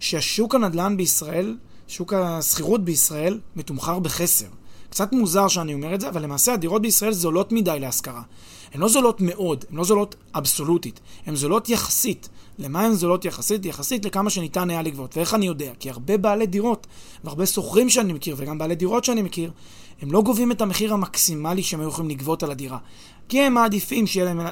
שהשוק 0.00 0.54
הנדל"ן 0.54 0.96
בישראל, 0.96 1.56
שוק 1.88 2.12
השכירות 2.12 2.84
בישראל, 2.84 3.40
מתומחר 3.56 3.98
בחסר. 3.98 4.46
קצת 4.90 5.12
מוזר 5.12 5.48
שאני 5.48 5.74
אומר 5.74 5.94
את 5.94 6.00
זה, 6.00 6.08
אבל 6.08 6.22
למעשה 6.22 6.52
הדירות 6.52 6.82
בישראל 6.82 7.12
זולות 7.12 7.52
מדי 7.52 7.78
להשכרה. 7.80 8.22
הן 8.74 8.80
לא 8.80 8.88
זולות 8.88 9.20
מאוד, 9.20 9.64
הן 9.70 9.76
לא 9.76 9.84
זולות 9.84 10.14
אבסולוטית, 10.34 11.00
הן 11.26 11.36
זולות 11.36 11.68
יחסית. 11.68 12.28
למה 12.58 12.80
הן 12.80 12.92
זולות 12.92 13.24
יחסית? 13.24 13.66
יחסית 13.66 14.04
לכמה 14.04 14.30
שניתן 14.30 14.70
היה 14.70 14.82
לגבות. 14.82 15.16
ואיך 15.16 15.34
אני 15.34 15.46
יודע? 15.46 15.72
כי 15.80 15.90
הרבה 15.90 16.16
בעלי 16.16 16.46
דירות, 16.46 16.86
והרבה 17.24 17.46
שוכרים 17.46 17.90
שאני 17.90 18.12
מכיר, 18.12 18.34
וגם 18.38 18.58
בעלי 18.58 18.74
דירות 18.74 19.04
שאני 19.04 19.22
מכיר, 19.22 19.50
הם 20.02 20.12
לא 20.12 20.22
גובים 20.22 20.52
את 20.52 20.60
המחיר 20.60 20.92
המקסימלי 20.92 21.62
שהם 21.62 21.80
היו 21.80 21.88
יכולים 21.88 22.10
לגבות 22.10 22.42
על 22.42 22.50
הדירה. 22.50 22.78
כי 23.28 23.40
הם 23.40 23.54
מעדיפים 23.54 24.04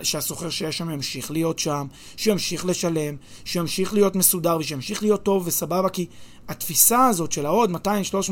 שהסוחר 0.03 0.51
שיש 0.51 0.79
שם 0.79 0.91
ימשיך 0.91 1.31
להיות 1.31 1.59
שם, 1.59 1.87
שימשיך 2.17 2.67
לשלם, 2.67 3.17
שימשיך 3.45 3.95
להיות 3.95 4.17
מסודר 4.17 4.57
ושימשיך 4.61 5.03
להיות 5.03 5.23
טוב 5.23 5.47
וסבבה, 5.47 5.89
כי 5.89 6.07
התפיסה 6.49 7.07
הזאת 7.07 7.33
של 7.33 7.47
העוד 7.47 7.71
200-300 7.71 7.77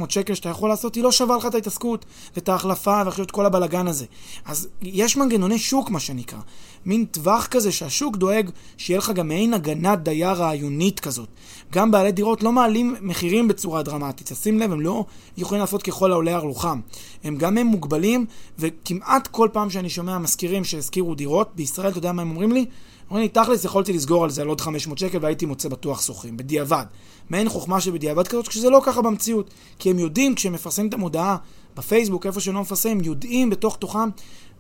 שקל 0.09 0.35
שאתה 0.35 0.49
יכול 0.49 0.69
לעשות, 0.69 0.95
היא 0.95 1.05
לא 1.05 1.13
שווה 1.13 1.37
לך 1.37 1.47
את 1.47 1.55
ההתעסקות 1.55 2.05
ואת 2.37 2.49
ההחלפה 2.49 3.03
ועכשיו 3.07 3.25
את 3.25 3.31
כל 3.31 3.47
הבלגן 3.47 3.87
הזה. 3.87 4.07
אז 4.45 4.69
יש 4.83 5.17
מנגנוני 5.17 5.59
שוק, 5.59 5.91
מה 5.91 6.01
שנקרא. 6.01 6.39
מין 6.87 7.05
טווח 7.05 7.47
כזה 7.47 7.73
שהשוק 7.73 8.17
דואג 8.17 8.51
שיהיה 8.77 8.99
לך 8.99 9.11
גם 9.11 9.29
מעין 9.29 9.55
הגנת 9.55 9.99
דייר 9.99 10.33
רעיונית 10.33 11.01
כזאת. 11.01 11.29
גם 11.73 11.91
בעלי 11.91 12.13
דירות 12.13 12.43
לא 12.43 12.53
מעלים 12.53 12.97
מחירים 13.01 13.49
בצורה 13.49 13.83
דרמטית. 13.83 14.33
תשים 14.33 14.59
לב, 14.59 14.73
הם 14.73 14.81
לא 14.81 15.05
יכולים 15.37 15.61
לעשות 15.61 15.83
ככל 15.83 16.13
העולה 16.13 16.35
על 16.35 16.41
רוחם. 16.41 16.81
הם 17.25 17.37
גם 17.37 17.59
הם 17.59 17.67
מוגבלים, 17.67 18.27
וכמעט 18.59 19.27
כל 19.27 19.49
פעם 19.53 19.71
שאני 19.71 19.91
שומע 19.91 20.19
מזכירים 20.19 20.65
שהזכירו 20.65 21.15
דירות, 21.15 21.51
בישראל, 21.55 21.89
אתה 21.89 21.99
יודע 21.99 22.13
מה 22.13 22.23
הם 22.23 22.31
אומרים 22.31 22.53
לי? 22.53 22.67
אומרים 23.11 23.23
לי, 23.23 23.29
תכלס, 23.29 23.65
יכולתי 23.65 23.93
לסגור 23.93 24.25
על 24.25 24.31
זה 24.31 24.43
על 24.43 24.49
עוד 24.49 24.61
500 24.61 24.99
שקל 24.99 25.19
והייתי 25.21 25.47
מוצא 25.47 25.69
בטוח 25.69 26.03
שוכרים, 26.03 26.37
בדיעבד. 26.37 26.85
מעין 27.31 27.49
חוכמה 27.49 27.81
שבדיעבד 27.81 28.29
כזאת, 28.29 28.49
כשזה 28.49 28.71
לא 28.71 28.81
ככה 28.85 29.03
במציאות. 29.03 29.51
כי 29.79 29.91
הם 29.91 29.99
יודעים, 29.99 30.35
כשהם 30.35 30.53
מפרסמים 30.53 30.89
את 30.89 30.95
המודעה 30.95 31.37
בפייסבוק, 31.77 32.27
איפה 32.27 32.41
שהם 32.41 32.55
לא 32.55 32.61
מפרסמים, 32.61 33.01
יודעים 33.01 33.51
בתוך 33.51 33.77
תוכם, 33.77 34.09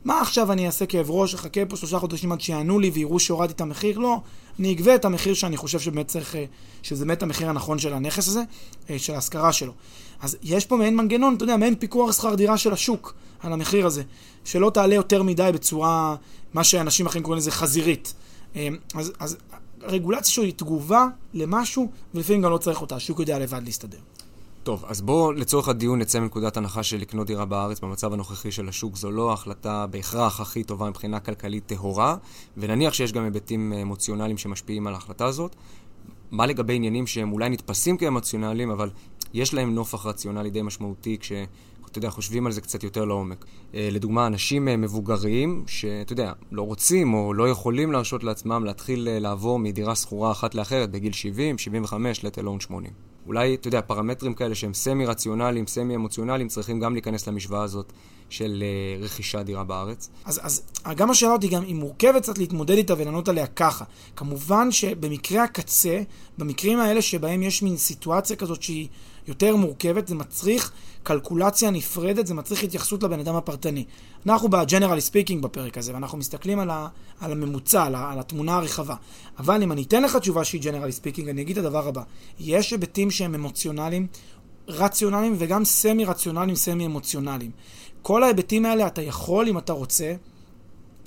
מה 0.05 0.21
עכשיו 0.21 0.53
אני 0.53 0.67
אעשה 0.67 0.87
כאב 0.87 1.11
ראש, 1.11 1.35
אחכה 1.35 1.67
פה 1.67 1.77
שלושה 1.77 1.99
חודשים 1.99 2.33
עד 2.33 2.41
שיענו 2.41 2.79
לי 2.79 2.91
ויראו 2.91 3.21
שהורדתי 3.21 3.53
את 3.53 3.61
המחיר? 3.61 3.99
לא, 3.99 4.17
אני 4.59 4.73
אגבה 4.73 4.95
את 4.95 5.05
המחיר 5.05 5.35
שאני 5.35 5.57
חושב 5.57 5.81
שבאמת 5.81 6.09
צריך, 6.09 6.37
אה, 6.37 6.45
שזה 6.83 7.05
באמת 7.05 7.23
המחיר 7.23 7.49
הנכון 7.49 7.79
של 7.79 7.95
הנכס 7.95 8.29
הזה, 8.29 8.43
אה, 8.91 8.99
של 8.99 9.15
ההשכרה 9.15 9.53
שלו. 9.53 9.73
אז 10.21 10.37
יש 10.43 10.67
פה 10.67 10.77
מעין 10.77 10.97
מנגנון, 10.97 11.35
אתה 11.35 11.45
יודע, 11.45 11.57
מעין 11.57 11.75
פיקוח 11.75 12.13
שכר 12.13 12.35
דירה 12.35 12.59
של 12.59 12.73
השוק 12.73 13.15
על 13.41 13.53
המחיר 13.53 13.87
הזה, 13.87 14.03
שלא 14.45 14.71
תעלה 14.71 14.95
יותר 14.95 15.23
מדי 15.23 15.51
בצורה, 15.55 16.17
מה 16.55 16.65
שאנשים 16.65 17.07
אחרים 17.07 17.23
קוראים 17.23 17.39
לזה 17.39 17.51
חזירית. 17.51 18.15
אה, 18.57 18.69
אז, 18.95 19.13
אז 19.19 19.37
רגולציה 19.83 20.33
שהיא 20.33 20.53
תגובה 20.57 21.07
למשהו, 21.35 21.91
ולפעמים 22.15 22.43
גם 22.43 22.51
לא 22.51 22.59
צריך 22.59 22.81
אותה, 22.81 22.97
השוק 22.97 23.21
יודע 23.21 23.39
לבד 23.39 23.61
להסתדר. 23.65 23.99
טוב, 24.63 24.85
אז 24.87 25.01
בואו 25.01 25.33
לצורך 25.33 25.69
הדיון 25.69 25.99
נצא 25.99 26.21
מנקודת 26.21 26.57
הנחה 26.57 26.83
של 26.83 26.97
לקנות 26.97 27.27
דירה 27.27 27.45
בארץ 27.45 27.81
במצב 27.81 28.13
הנוכחי 28.13 28.53
של 28.53 28.69
השוק. 28.69 28.97
זו 28.97 29.11
לא 29.11 29.31
ההחלטה 29.31 29.87
בהכרח 29.87 30.41
הכי 30.41 30.65
טובה 30.65 30.89
מבחינה 30.89 31.21
כלכלית 31.21 31.67
טהורה, 31.67 32.17
ונניח 32.57 32.95
שיש 32.95 33.13
גם 33.13 33.25
היבטים 33.25 33.73
אמוציונליים 33.73 34.39
שמשפיעים 34.39 34.87
על 34.87 34.95
ההחלטה 34.95 35.27
הזאת. 35.27 35.57
מה 36.31 36.47
לגבי 36.47 36.75
עניינים 36.75 37.07
שהם 37.07 37.33
אולי 37.33 37.49
נתפסים 37.49 37.97
כאמוציונליים, 37.97 38.71
אבל 38.71 38.91
יש 39.35 39.55
להם 39.55 39.75
נופח 39.75 40.07
רציונלי 40.07 40.51
די 40.51 40.63
משמעותי 40.63 41.19
כש... 41.21 41.33
אתה 41.91 41.99
יודע, 41.99 42.11
חושבים 42.11 42.47
על 42.47 42.53
זה 42.53 42.61
קצת 42.61 42.85
יותר 42.85 43.05
לעומק. 43.05 43.45
אה, 43.75 43.89
לדוגמה, 43.93 44.27
אנשים 44.27 44.69
אה, 44.69 44.77
מבוגרים, 44.77 45.65
שאתה 45.67 46.13
יודע, 46.13 46.33
לא 46.53 46.63
רוצים 46.63 47.15
או 47.15 47.35
לא 47.35 47.49
יכולים 47.49 47.93
להרשות 47.93 48.25
לעצמם 48.25 48.65
להתחיל 48.65 49.09
אה, 49.09 49.19
לעבור 49.19 49.59
מדירה 49.59 49.95
שכורה 49.95 50.31
אחת 50.31 50.55
לאחרת 50.55 50.91
בגיל 50.91 51.13
70, 51.13 51.59
75, 51.59 52.21
let 52.21 52.39
alone 52.39 52.61
80. 52.61 53.12
אולי, 53.27 53.55
אתה 53.55 53.69
יודע, 53.69 53.81
פרמטרים 53.81 54.35
כאלה 54.35 54.55
שהם 54.55 54.75
סמי-רציונליים, 54.75 55.67
סמי-אמוציונליים, 55.67 56.49
צריכים 56.49 56.81
גם 56.81 56.93
להיכנס 56.93 57.29
למשוואה 57.29 57.63
הזאת 57.63 57.93
של 58.29 58.63
uh, 59.01 59.05
רכישת 59.05 59.39
דירה 59.39 59.65
בארץ. 59.65 60.11
אז, 60.25 60.41
אז 60.43 60.63
גם 60.97 61.11
השאלה 61.11 61.33
אותי 61.33 61.49
גם, 61.49 61.63
היא 61.63 61.75
מורכבת 61.75 62.23
קצת 62.23 62.39
להתמודד 62.39 62.77
איתה 62.77 62.95
ולענות 62.99 63.29
עליה 63.29 63.47
ככה. 63.47 63.85
כמובן 64.17 64.71
שבמקרה 64.71 65.45
הקצה, 65.45 66.03
במקרים 66.39 66.79
האלה 66.79 67.03
שבהם 67.03 67.43
יש 67.43 67.63
מין 67.63 67.77
סיטואציה 67.77 68.37
כזאת 68.37 68.63
שהיא 68.63 68.89
יותר 69.27 69.57
מורכבת, 69.57 70.09
זה 70.09 70.15
מצריך 70.15 70.73
קלקולציה 71.03 71.71
נפרדת, 71.71 72.27
זה 72.27 72.35
מצריך 72.35 72.63
התייחסות 72.63 73.03
לבן 73.03 73.21
אדם 73.21 73.37
הפרטני. 73.37 73.85
אנחנו 74.27 74.49
ב-Generally 74.49 75.11
Speaking 75.11 75.41
בפרק 75.41 75.79
הזה, 75.79 75.95
ואנחנו 75.95 76.19
מסתכלים 76.19 76.59
על, 76.59 76.71
ה, 76.71 76.89
על 77.21 77.33
הממוצע, 77.33 77.85
על, 77.85 77.95
ה, 77.95 78.13
על 78.13 78.19
התמונה 78.19 78.57
הרחבה. 78.57 78.95
אבל 79.39 79.63
אם 79.63 79.73
אני 79.73 79.83
אתן 79.83 80.03
לך 80.03 80.17
תשובה 80.17 80.45
שהיא 80.45 80.63
Generally 80.63 81.03
Speaking, 81.03 81.31
אני 81.31 81.43
אגיד 81.43 81.59
את 81.59 81.65
הדבר 81.65 81.89
הבא. 81.89 82.03
יש 82.41 82.71
היבטים 82.71 83.11
שהם 83.11 83.35
אמוציונליים, 83.35 84.07
רציונליים 84.69 85.35
וגם 85.39 85.65
סמי-רציונליים, 85.65 86.57
סמי-אמוציונליים. 86.57 87.51
כל 88.03 88.23
ההיבטים 88.23 88.67
האלה 88.67 88.87
אתה 88.87 89.03
יכול, 89.03 89.49
אם 89.49 89.59
אתה 89.59 89.73
רוצה, 89.73 90.15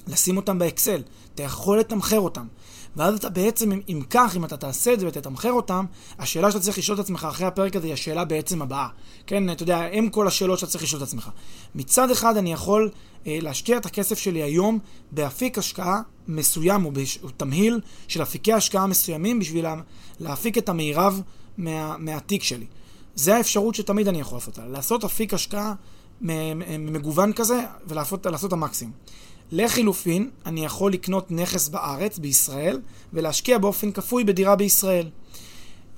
לשים 0.07 0.37
אותם 0.37 0.59
באקסל. 0.59 1.01
אתה 1.35 1.43
יכול 1.43 1.79
לתמחר 1.79 2.19
אותם. 2.19 2.47
ואז 2.95 3.15
אתה 3.15 3.29
בעצם, 3.29 3.71
אם, 3.71 3.81
אם 3.89 4.01
כך, 4.09 4.35
אם 4.35 4.45
אתה 4.45 4.57
תעשה 4.57 4.93
את 4.93 4.99
זה 4.99 5.07
ותתמחר 5.07 5.51
אותם, 5.51 5.85
השאלה 6.19 6.51
שאתה 6.51 6.63
צריך 6.63 6.77
לשאול 6.77 6.99
את 6.99 7.03
עצמך 7.03 7.27
אחרי 7.29 7.47
הפרק 7.47 7.75
הזה 7.75 7.87
היא 7.87 7.93
השאלה 7.93 8.25
בעצם 8.25 8.61
הבאה. 8.61 8.87
כן, 9.27 9.49
אתה 9.51 9.63
יודע, 9.63 9.77
הם 9.91 10.09
כל 10.09 10.27
השאלות 10.27 10.59
שאתה 10.59 10.71
צריך 10.71 10.83
לשאול 10.83 11.03
את 11.03 11.07
עצמך. 11.07 11.29
מצד 11.75 12.11
אחד 12.11 12.37
אני 12.37 12.53
יכול 12.53 12.89
אה, 13.27 13.37
להשקיע 13.41 13.77
את 13.77 13.85
הכסף 13.85 14.19
שלי 14.19 14.43
היום 14.43 14.79
באפיק 15.11 15.57
השקעה 15.57 16.01
מסוים, 16.27 16.85
או 16.85 16.91
בתמהיל 16.91 17.81
של 18.07 18.21
אפיקי 18.21 18.53
השקעה 18.53 18.87
מסוימים 18.87 19.39
בשביל 19.39 19.63
לה, 19.63 19.75
להפיק 20.19 20.57
את 20.57 20.69
המירב 20.69 21.21
מה, 21.57 21.97
מהתיק 21.97 22.43
שלי. 22.43 22.65
זה 23.15 23.35
האפשרות 23.35 23.75
שתמיד 23.75 24.07
אני 24.07 24.19
יכול 24.19 24.37
לעשות. 24.37 24.59
לעשות 24.67 25.03
אפיק 25.03 25.33
השקעה 25.33 25.73
מגוון 26.79 27.33
כזה 27.33 27.59
ולעשות 27.87 28.27
את 28.45 28.53
המקסימום. 28.53 28.93
לחילופין, 29.51 30.29
אני 30.45 30.65
יכול 30.65 30.91
לקנות 30.91 31.31
נכס 31.31 31.67
בארץ, 31.67 32.17
בישראל, 32.17 32.81
ולהשקיע 33.13 33.57
באופן 33.57 33.91
כפוי 33.91 34.23
בדירה 34.23 34.55
בישראל. 34.55 35.09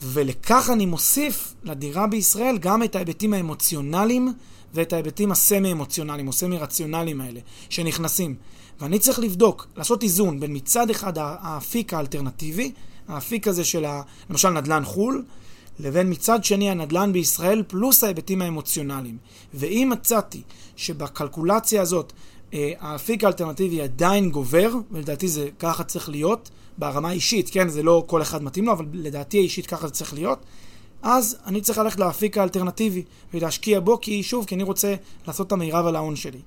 ולכך 0.01 0.69
אני 0.73 0.85
מוסיף 0.85 1.53
לדירה 1.63 2.07
בישראל 2.07 2.57
גם 2.57 2.83
את 2.83 2.95
ההיבטים 2.95 3.33
האמוציונליים 3.33 4.33
ואת 4.73 4.93
ההיבטים 4.93 5.31
הסמי-אמוציונליים 5.31 6.27
או 6.27 6.33
סמי-רציונליים 6.33 7.21
האלה 7.21 7.39
שנכנסים. 7.69 8.35
ואני 8.79 8.99
צריך 8.99 9.19
לבדוק, 9.19 9.67
לעשות 9.77 10.03
איזון 10.03 10.39
בין 10.39 10.55
מצד 10.55 10.89
אחד 10.89 11.13
האפיק 11.17 11.93
האלטרנטיבי, 11.93 12.71
האפיק 13.07 13.47
הזה 13.47 13.63
של 13.63 13.85
ה, 13.85 14.01
למשל 14.29 14.49
נדל"ן 14.49 14.85
חו"ל, 14.85 15.23
לבין 15.79 16.09
מצד 16.11 16.43
שני 16.43 16.69
הנדל"ן 16.69 17.13
בישראל 17.13 17.63
פלוס 17.67 18.03
ההיבטים 18.03 18.41
האמוציונליים. 18.41 19.17
ואם 19.53 19.89
מצאתי 19.91 20.41
שבקלקולציה 20.75 21.81
הזאת 21.81 22.13
האפיק 22.53 23.23
האלטרנטיבי 23.23 23.81
עדיין 23.81 24.29
גובר, 24.29 24.71
ולדעתי 24.91 25.27
זה 25.27 25.49
ככה 25.59 25.83
צריך 25.83 26.09
להיות, 26.09 26.49
ברמה 26.77 27.09
האישית, 27.09 27.49
כן? 27.49 27.69
זה 27.69 27.83
לא 27.83 28.03
כל 28.07 28.21
אחד 28.21 28.43
מתאים 28.43 28.65
לו, 28.65 28.71
אבל 28.71 28.85
לדעתי 28.93 29.37
האישית 29.37 29.65
ככה 29.65 29.87
זה 29.87 29.93
צריך 29.93 30.13
להיות. 30.13 30.39
אז 31.01 31.37
אני 31.45 31.61
צריך 31.61 31.77
ללכת 31.77 31.99
לאפיק 31.99 32.37
האלטרנטיבי 32.37 33.03
ולהשקיע 33.33 33.79
בו, 33.79 34.01
כי 34.01 34.23
שוב, 34.23 34.45
כי 34.45 34.55
אני 34.55 34.63
רוצה 34.63 34.95
לעשות 35.27 35.47
את 35.47 35.51
המירב 35.51 35.85
על 35.85 35.95
ההון 35.95 36.15
שלי. 36.15 36.39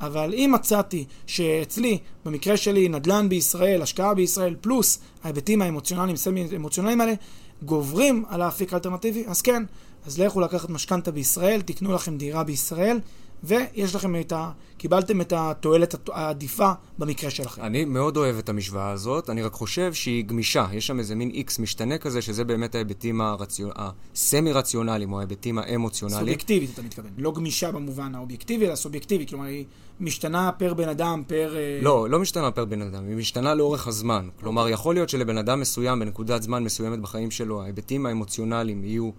אבל 0.00 0.34
אם 0.34 0.50
מצאתי 0.54 1.04
שאצלי, 1.26 1.98
במקרה 2.24 2.56
שלי, 2.56 2.88
נדל"ן 2.88 3.28
בישראל, 3.28 3.82
השקעה 3.82 4.14
בישראל, 4.14 4.56
פלוס 4.60 4.98
ההיבטים 5.24 5.62
האמוציונליים, 5.62 6.16
סמי-אמוציונליים 6.16 7.00
האלה, 7.00 7.14
גוברים 7.62 8.24
על 8.28 8.42
האפיק 8.42 8.72
האלטרנטיבי, 8.72 9.24
אז 9.26 9.42
כן, 9.42 9.62
אז 10.06 10.20
לכו 10.20 10.40
לקחת 10.40 10.70
משכנתה 10.70 11.10
בישראל, 11.10 11.60
תקנו 11.60 11.92
לכם 11.92 12.16
דירה 12.16 12.44
בישראל, 12.44 13.00
ויש 13.42 13.94
לכם 13.94 14.20
את 14.20 14.32
ה... 14.32 14.50
קיבלתם 14.78 15.20
את 15.20 15.32
התועלת 15.36 15.94
העדיפה 16.08 16.72
במקרה 16.98 17.30
שלכם. 17.30 17.62
אני 17.62 17.84
מאוד 17.84 18.16
אוהב 18.16 18.38
את 18.38 18.48
המשוואה 18.48 18.90
הזאת, 18.90 19.30
אני 19.30 19.42
רק 19.42 19.52
חושב 19.52 19.94
שהיא 19.94 20.24
גמישה. 20.24 20.66
יש 20.72 20.86
שם 20.86 20.98
איזה 20.98 21.14
מין 21.14 21.30
איקס 21.30 21.58
משתנה 21.58 21.98
כזה, 21.98 22.22
שזה 22.22 22.44
באמת 22.44 22.74
ההיבטים 22.74 23.20
הרציונ... 23.20 23.70
הסמי-רציונליים, 23.76 25.12
או 25.12 25.18
ההיבטים 25.18 25.58
האמוציונליים. 25.58 26.20
סובייקטיבית, 26.20 26.70
אתה 26.74 26.82
מתכוון. 26.82 27.10
לא 27.18 27.32
גמישה 27.32 27.72
במובן 27.72 28.14
האובייקטיבי, 28.14 28.66
אלא 28.66 28.74
סובייקטיבי. 28.74 29.26
כלומר, 29.26 29.44
היא 29.44 29.64
משתנה 30.00 30.52
פר 30.52 30.74
בן 30.74 30.88
אדם, 30.88 31.22
פר... 31.26 31.56
אה, 31.56 31.78
לא, 31.82 32.10
לא 32.10 32.18
משתנה 32.18 32.50
פר 32.50 32.64
בן 32.64 32.82
אדם, 32.82 33.08
היא 33.08 33.16
משתנה 33.16 33.54
לאורך 33.54 33.88
הזמן. 33.88 34.28
כלומר, 34.40 34.68
יכול 34.68 34.94
להיות 34.94 35.08
שלבן 35.08 35.38
אדם 35.38 35.60
מסוים, 35.60 36.00
בנקודת 36.00 36.42
זמן 36.42 36.64
מסוימת 36.64 36.98
בחיים 36.98 37.30
שלו, 37.30 37.62
ההיבטים 37.62 38.06
האמוציונליים 38.06 38.84
יהיו 38.84 39.10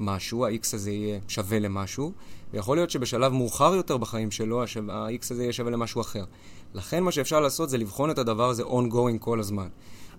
משהו, 0.00 0.46
ה-X 0.46 0.74
הזה 0.74 0.90
יהיה 0.90 1.18
שווה 1.28 1.58
למשהו, 1.58 2.12
ויכול 2.52 2.76
להיות 2.76 2.90
שבשלב 2.90 3.32
מאוחר 3.32 3.74
יותר 3.74 3.96
בחיים 3.96 4.30
שלו, 4.30 4.62
ה-X 4.62 5.26
הזה 5.30 5.42
יהיה 5.42 5.52
שווה 5.52 5.70
למשהו 5.70 6.00
אחר. 6.00 6.24
לכן 6.74 7.02
מה 7.02 7.12
שאפשר 7.12 7.40
לעשות 7.40 7.70
זה 7.70 7.78
לבחון 7.78 8.10
את 8.10 8.18
הדבר 8.18 8.48
הזה 8.48 8.62
ongoing 8.62 9.18
כל 9.18 9.40
הזמן. 9.40 9.68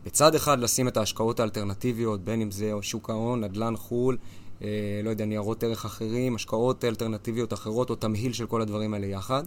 בצד 0.06 0.36
אחד 0.36 0.60
לשים 0.60 0.88
את 0.88 0.98
ההשקעות 0.98 1.40
האלטרנטיביות, 1.40 2.22
בין 2.24 2.42
אם 2.42 2.52
זה 2.52 2.72
שוק 2.82 3.10
ההון, 3.10 3.44
נדל"ן 3.44 3.76
חו"ל, 3.76 4.18
אה, 4.62 4.68
לא 5.04 5.10
יודע, 5.10 5.26
ניירות 5.26 5.64
ערך 5.64 5.86
אחרים, 5.86 6.36
השקעות 6.36 6.86
אלטרנטיביות 6.86 7.54
אחרות, 7.54 7.90
או 7.90 7.96
תמהיל 7.96 8.34
של 8.34 8.46
כל 8.46 8.62
הדברים 8.62 8.94
האלה 8.94 9.06
יחד. 9.06 9.44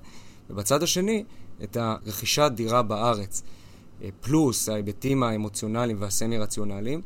ובצד 0.50 0.82
השני, 0.82 1.24
את 1.62 1.76
הרכישת 1.76 2.52
דירה 2.54 2.82
בארץ, 2.82 3.42
אה, 4.02 4.08
פלוס 4.20 4.68
ההיבטים 4.68 5.22
האמוציונליים 5.22 5.96
והסמי-רציונליים, 6.00 7.00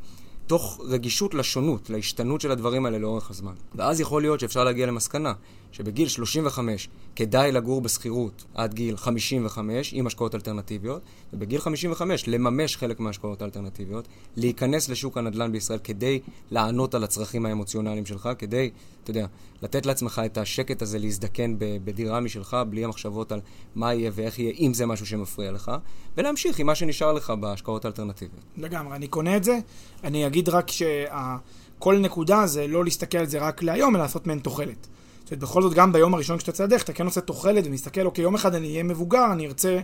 תוך 0.47 0.81
רגישות 0.85 1.35
לשונות, 1.35 1.91
להשתנות 1.91 2.41
של 2.41 2.51
הדברים 2.51 2.87
האלה 2.87 2.99
לאורך 2.99 3.31
הזמן. 3.31 3.55
ואז 3.75 4.01
יכול 4.01 4.23
להיות 4.23 4.41
שאפשר 4.41 4.65
להגיע 4.65 4.87
למסקנה 4.87 5.33
שבגיל 5.79 6.09
35 6.09 6.89
כדאי 7.17 7.53
לגור 7.53 7.81
בשכירות 7.81 8.45
עד 8.55 8.75
גיל 8.75 8.97
55 8.97 9.93
עם 9.93 10.07
השקעות 10.07 10.35
אלטרנטיביות, 10.35 11.03
ובגיל 11.33 11.61
55 11.61 12.29
לממש 12.29 12.77
חלק 12.77 13.01
מההשקעות 13.01 13.43
האלטרנטיביות, 13.43 14.09
להיכנס 14.37 14.89
לשוק 14.89 15.19
הנדל"ן 15.19 15.53
בישראל 15.53 15.79
כדי 15.85 16.21
לענות 16.51 16.95
על 16.95 17.05
הצרכים 17.05 17.47
האמוציונליים 17.47 18.07
שלך, 18.07 18.29
כדי, 18.39 18.71
אתה 19.03 19.11
יודע, 19.11 19.27
לתת 19.63 19.87
לעצמך 19.87 20.23
את 20.27 20.39
השקט 20.39 20.83
הזה 20.83 20.99
להזדקן 20.99 21.55
בדירה 21.59 22.21
משלך, 22.21 22.57
בלי 22.71 22.85
המחשבות 22.85 23.33
על 23.33 23.41
מה 23.75 23.95
יהיה 23.95 24.11
ואיך 24.15 24.39
יהיה, 24.39 24.53
אם 24.59 24.75
זה 24.75 24.87
משהו 24.87 25.07
שמפריע 25.07 25.53
לך, 25.53 25.73
ולהמשיך 26.17 26.59
עם 26.59 26.67
מה 26.67 26.75
שנשאר 26.75 27.13
לך 27.13 27.31
בהשקעות 27.31 27.85
האלטרנטיביות. 27.85 28.43
לגמרי, 28.57 28.97
אני 28.97 29.07
קונה 29.07 29.37
את 29.37 29.45
זה. 29.45 29.59
אני 30.05 30.27
אגיד 30.27 30.49
רק 30.49 30.67
שכל 30.71 31.99
נקודה 31.99 32.47
זה 32.47 32.67
לא 32.67 32.85
להסתכל 32.85 33.19
על 33.19 33.27
זה 33.27 33.39
רק 33.39 33.63
להיום, 33.63 33.97
אלא 33.97 34.03
לעשות 34.03 34.27
מהן 34.27 34.39
תוחלת. 34.39 34.89
זאת 35.29 35.33
אומרת, 35.33 35.43
בכל 35.43 35.63
זאת, 35.63 35.75
גם 35.75 35.93
ביום 35.93 36.15
הראשון 36.15 36.39
כשאתה 36.39 36.53
צעדך, 36.53 36.83
אתה 36.83 36.93
כן 36.93 37.07
עושה 37.07 37.21
תוחלת 37.21 37.65
ומסתכל, 37.67 38.07
אוקיי, 38.07 38.23
יום 38.23 38.35
אחד 38.35 38.55
אני 38.55 38.69
אהיה 38.69 38.83
מבוגר, 38.83 39.33
אני 39.33 39.47
ארצה 39.47 39.81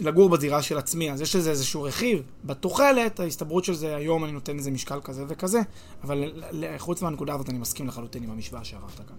לגור 0.00 0.28
בדירה 0.28 0.62
של 0.62 0.78
עצמי. 0.78 1.10
אז 1.10 1.20
יש 1.20 1.36
לזה 1.36 1.50
איזשהו 1.50 1.82
רכיב. 1.82 2.22
בתוחלת, 2.44 3.20
ההסתברות 3.20 3.64
של 3.64 3.74
זה, 3.74 3.96
היום 3.96 4.24
אני 4.24 4.32
נותן 4.32 4.56
לזה 4.56 4.70
משקל 4.70 5.00
כזה 5.04 5.24
וכזה, 5.28 5.60
אבל 6.04 6.32
חוץ 6.78 7.02
מהנקודה 7.02 7.34
הזאת 7.34 7.48
אני 7.48 7.58
מסכים 7.58 7.88
לחלוטין 7.88 8.22
עם 8.22 8.30
המשוואה 8.30 8.64
שערכת 8.64 8.96
כאן. 8.96 9.16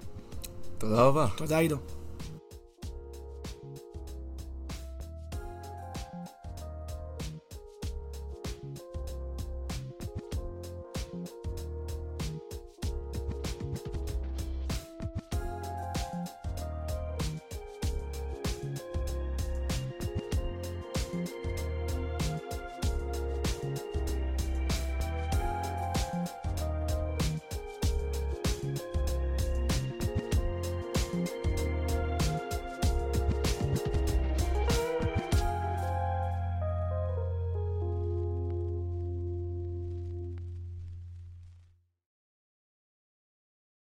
תודה 0.78 1.04
רבה. 1.04 1.28
תודה, 1.36 1.58
עידו. 1.58 1.78